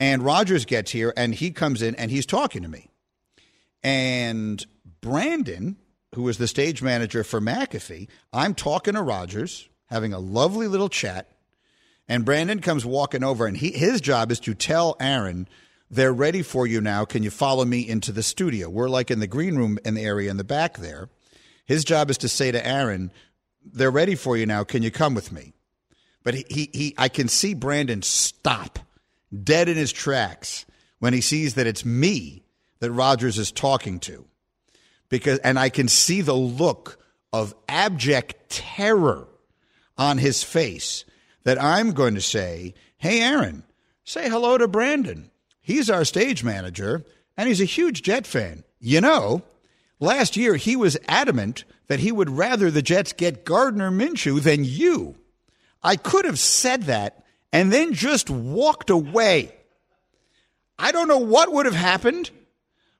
[0.00, 2.88] And Rodgers gets here, and he comes in and he's talking to me.
[3.82, 4.64] And
[5.00, 5.76] Brandon,
[6.14, 10.88] who is the stage manager for McAfee, I'm talking to Rodgers, having a lovely little
[10.88, 11.28] chat.
[12.08, 15.48] And Brandon comes walking over, and he, his job is to tell Aaron,
[15.90, 17.04] they're ready for you now.
[17.04, 18.68] Can you follow me into the studio?
[18.68, 21.08] We're like in the green room in the area in the back there.
[21.64, 23.10] His job is to say to Aaron,
[23.64, 24.64] they're ready for you now.
[24.64, 25.54] Can you come with me?
[26.22, 28.78] But he, he, he I can see Brandon stop
[29.42, 30.66] dead in his tracks
[30.98, 32.44] when he sees that it's me
[32.80, 34.26] that Rodgers is talking to.
[35.08, 36.98] Because, and I can see the look
[37.32, 39.28] of abject terror
[39.96, 41.04] on his face
[41.44, 43.64] that I'm going to say, Hey, Aaron,
[44.02, 45.30] say hello to Brandon.
[45.60, 47.04] He's our stage manager,
[47.36, 48.64] and he's a huge Jet fan.
[48.80, 49.42] You know,
[49.98, 54.64] last year he was adamant that he would rather the Jets get Gardner Minshew than
[54.64, 55.16] you.
[55.82, 59.54] I could have said that and then just walked away.
[60.78, 62.30] I don't know what would have happened,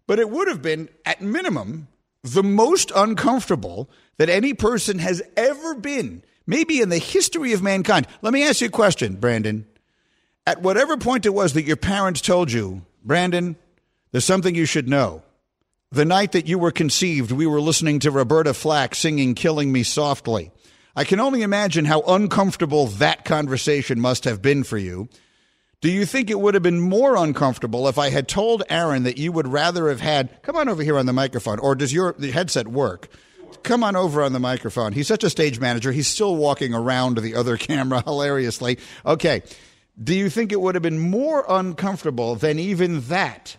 [0.06, 1.88] but it would have been, at minimum,
[2.22, 8.06] the most uncomfortable that any person has ever been, maybe in the history of mankind.
[8.22, 9.66] Let me ask you a question, Brandon.
[10.46, 13.56] At whatever point it was that your parents told you, Brandon,
[14.12, 15.22] there's something you should know.
[15.90, 19.82] The night that you were conceived, we were listening to Roberta Flack singing Killing Me
[19.82, 20.50] Softly.
[20.96, 25.08] I can only imagine how uncomfortable that conversation must have been for you.
[25.80, 29.18] Do you think it would have been more uncomfortable if I had told Aaron that
[29.18, 32.14] you would rather have had, come on over here on the microphone, or does your
[32.20, 33.08] headset work?
[33.62, 34.92] Come on over on the microphone.
[34.92, 35.92] He's such a stage manager.
[35.92, 38.78] He's still walking around the other camera hilariously.
[39.04, 39.42] Okay.
[40.02, 43.56] Do you think it would have been more uncomfortable than even that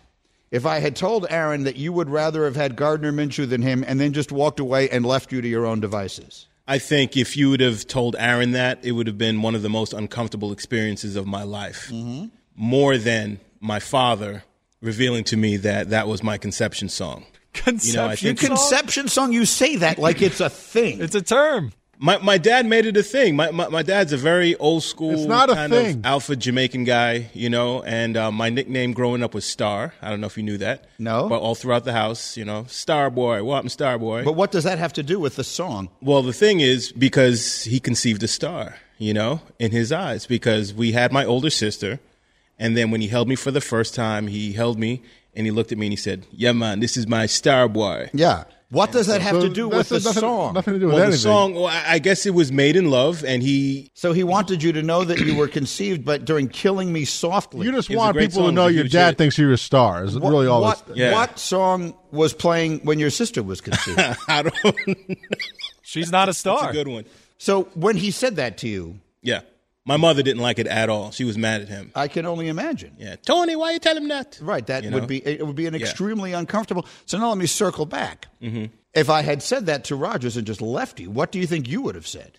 [0.52, 3.84] if I had told Aaron that you would rather have had Gardner Minshew than him
[3.88, 6.48] and then just walked away and left you to your own devices?
[6.68, 9.62] I think if you would have told Aaron that, it would have been one of
[9.62, 11.90] the most uncomfortable experiences of my life.
[11.92, 12.28] Mm-hmm.
[12.56, 14.44] More than my father
[14.82, 17.26] revealing to me that that was my conception song.
[17.56, 19.34] Conception, You know, I think- conception song.
[19.34, 21.02] You say that like it's a thing.
[21.02, 21.72] It's a term.
[21.98, 23.38] My my dad made it a thing.
[23.38, 25.96] My my, my dad's a very old school It's not a kind thing.
[26.00, 27.82] of alpha Jamaican guy, you know.
[27.84, 29.94] And uh, my nickname growing up was Star.
[30.02, 30.90] I don't know if you knew that.
[31.00, 31.30] No.
[31.30, 34.26] But all throughout the house, you know, Star Boy, what happened, Star Boy?
[34.26, 35.88] But what does that have to do with the song?
[36.02, 40.26] Well, the thing is because he conceived a star, you know, in his eyes.
[40.26, 42.02] Because we had my older sister,
[42.60, 45.02] and then when he held me for the first time, he held me
[45.36, 48.10] and he looked at me and he said, "Yeah, man, this is my star boy."
[48.14, 48.46] Yeah.
[48.72, 50.54] What does that have So to do with the nothing- song?
[50.56, 52.90] nothing to do with Well, the song, well, I I guess it was made in
[52.90, 56.48] love, and he So he wanted you to know that you were conceived, but during
[56.50, 57.66] killing me softly.
[57.68, 59.08] You just It was a want great people to know It was a your dad
[59.10, 59.18] hit.
[59.20, 60.04] thinks you're a star.
[60.04, 60.98] Is what, really all what, this.
[60.98, 61.12] Yeah.
[61.14, 64.00] what song was playing when your sister was conceived?
[64.28, 65.18] I don't.
[65.84, 66.72] She's not a It's star.
[66.72, 67.06] a good one.
[67.38, 69.42] so when he said that to you, Yeah,
[69.86, 71.12] my mother didn't like it at all.
[71.12, 71.92] She was mad at him.
[71.96, 72.96] I can only imagine.
[72.98, 74.40] Yeah, Tony, why you tell him that?
[74.42, 75.08] Right, that You would know?
[75.08, 75.82] be it would be an Yeah.
[75.82, 76.86] extremely uncomfortable.
[77.06, 78.28] So now let me circle back.
[78.42, 78.66] Mm-hmm.
[78.94, 81.68] If I had said that to Rodgers and just left you, what do you think
[81.68, 82.38] you would have said?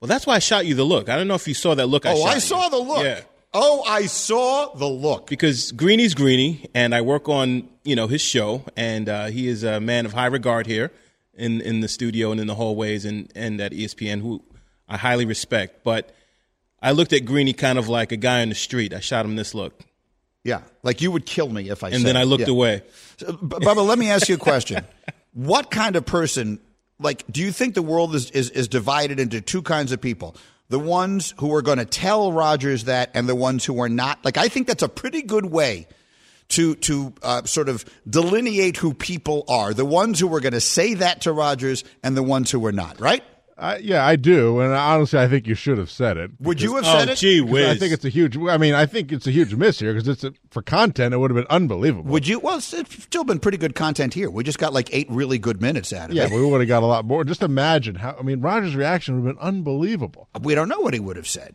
[0.00, 1.08] Well, that's why I shot you the look.
[1.10, 2.06] I don't know if you saw that look.
[2.06, 2.40] I oh, shot I you.
[2.40, 3.04] saw the look.
[3.04, 3.20] Yeah.
[3.52, 5.26] Oh, I saw the look.
[5.26, 9.64] because Greeny's Greeny, and I work on you know his show, and uh, he is
[9.64, 10.92] a man of high regard here
[11.34, 14.42] in in the studio and in the hallways and and at ESPN, who
[14.88, 15.82] I highly respect.
[15.84, 16.14] But
[16.82, 18.94] I looked at Greeny kind of like a guy on the street.
[18.94, 19.78] I shot him this look,
[20.44, 22.52] Yeah, like you would kill me if I and then I looked yeah.
[22.52, 22.82] away.
[23.18, 24.84] So, Bubba, let me ask you a question.
[25.32, 26.58] what kind of person,
[26.98, 30.36] like, do you think the world is, is, is divided into two kinds of people?
[30.68, 34.24] The ones who are going to tell Rodgers that and the ones who are not?
[34.24, 35.88] Like, I think that's a pretty good way
[36.50, 39.74] to, to uh, sort of delineate who people are.
[39.74, 42.72] The ones who are going to say that to Rodgers and the ones who are
[42.72, 43.24] not, right?
[43.60, 46.30] Uh, yeah, I do, and honestly, I think you should have said it.
[46.40, 47.18] Would you have Oh, said it?
[47.18, 47.68] gee 'Cause whiz.
[47.68, 48.38] I think it's a huge.
[48.38, 51.12] I mean, I think it's a huge miss here because it's a, for content.
[51.12, 52.10] It would have been unbelievable.
[52.10, 52.38] Would you?
[52.38, 54.30] Well, it's, it's still been pretty good content here.
[54.30, 56.30] We just got like eight really good minutes out of yeah, it.
[56.30, 57.22] but we would have got a lot more.
[57.22, 58.16] Just imagine how.
[58.18, 60.28] I mean, Rodgers' reaction would have been unbelievable.
[60.40, 61.54] We don't know what he would have said.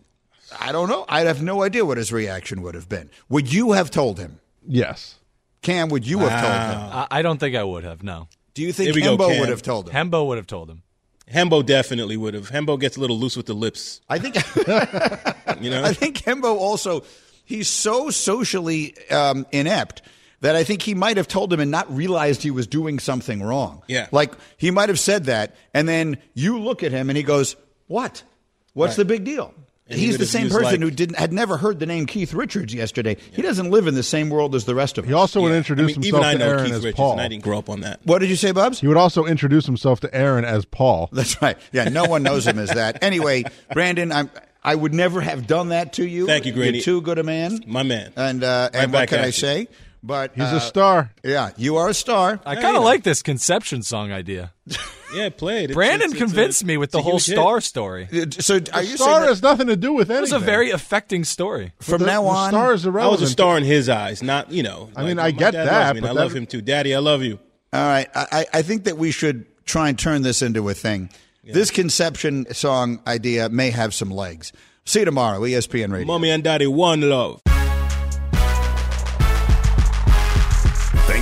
[0.62, 1.06] I don't know.
[1.10, 3.10] I have no idea what his reaction would have been.
[3.30, 4.39] Would you have told him?
[4.68, 5.16] Yes.
[5.64, 6.97] Cam, would you have told him?
[6.99, 8.03] I, I don't think I would have.
[8.03, 8.28] No.
[8.53, 9.95] Do you think Here go, Hembo would have told him?
[10.12, 10.84] Hembo would have told him.
[11.32, 12.49] Hembo definitely would have.
[12.51, 14.01] Hembo gets a little loose with the lips.
[14.09, 14.36] I think.
[15.61, 17.03] You know, I think Hembo also.
[17.45, 20.01] He's so socially um, inept
[20.41, 23.41] that I think he might have told him and not realized he was doing something
[23.41, 23.82] wrong.
[23.88, 24.07] Yeah.
[24.11, 27.55] Like he might have said that, and then you look at him and he goes,
[27.88, 28.23] "What?
[28.73, 28.97] What's Right.
[28.97, 29.53] the big deal?"
[29.88, 32.08] And He's would the same used, person like- who didn't had never heard the name
[32.08, 33.18] Keith Richards yesterday.
[33.34, 35.10] He doesn't live in the same world as the rest of us.
[35.10, 35.58] He also would Yeah.
[35.58, 37.12] introduce I mean, himself even I to know Aaron Keith as Richards, Paul.
[37.12, 38.00] and I didn't grow up on that.
[38.04, 38.80] what did you say, Bubs?
[38.80, 41.10] He would also introduce himself to Aaron as Paul.
[41.14, 41.56] That's right.
[41.72, 43.04] Yeah, no one knows him as that.
[43.04, 44.30] Anyway, Brandon, I'm.
[44.64, 46.26] I would never have done that to you.
[46.26, 46.78] Thank you, Greeny.
[46.80, 48.12] You're too good a man, My man.
[48.16, 49.68] And uh, Right and what can at I you.
[50.06, 50.08] Say?
[50.08, 51.12] But He's uh, a star.
[51.24, 52.39] Yeah, you are a star.
[52.45, 54.53] I kind of like this conception song idea.
[55.14, 55.64] Yeah, play it.
[55.66, 57.36] It's- Brandon it's- it's a- convinced me with the whole huge hit.
[57.36, 58.08] star story.
[58.12, 60.22] Uh, So are you star has nothing to do with It anything.
[60.22, 61.72] was a very affecting story.
[61.80, 62.49] from the, now the on?
[62.51, 63.22] star is I irrelevant.
[63.22, 64.89] was a star in his eyes, not you know.
[64.95, 66.93] I mean, like, I get that, me, but I that- love him too, Daddy.
[66.95, 67.39] I love you.
[67.72, 70.74] All right, I, I I think that we should try and turn this into a
[70.74, 71.10] thing.
[71.43, 74.51] This conception song idea may have some legs.
[74.86, 76.08] See you tomorrow, ESPN Radio.
[76.08, 77.41] Mommy and Daddy, one love.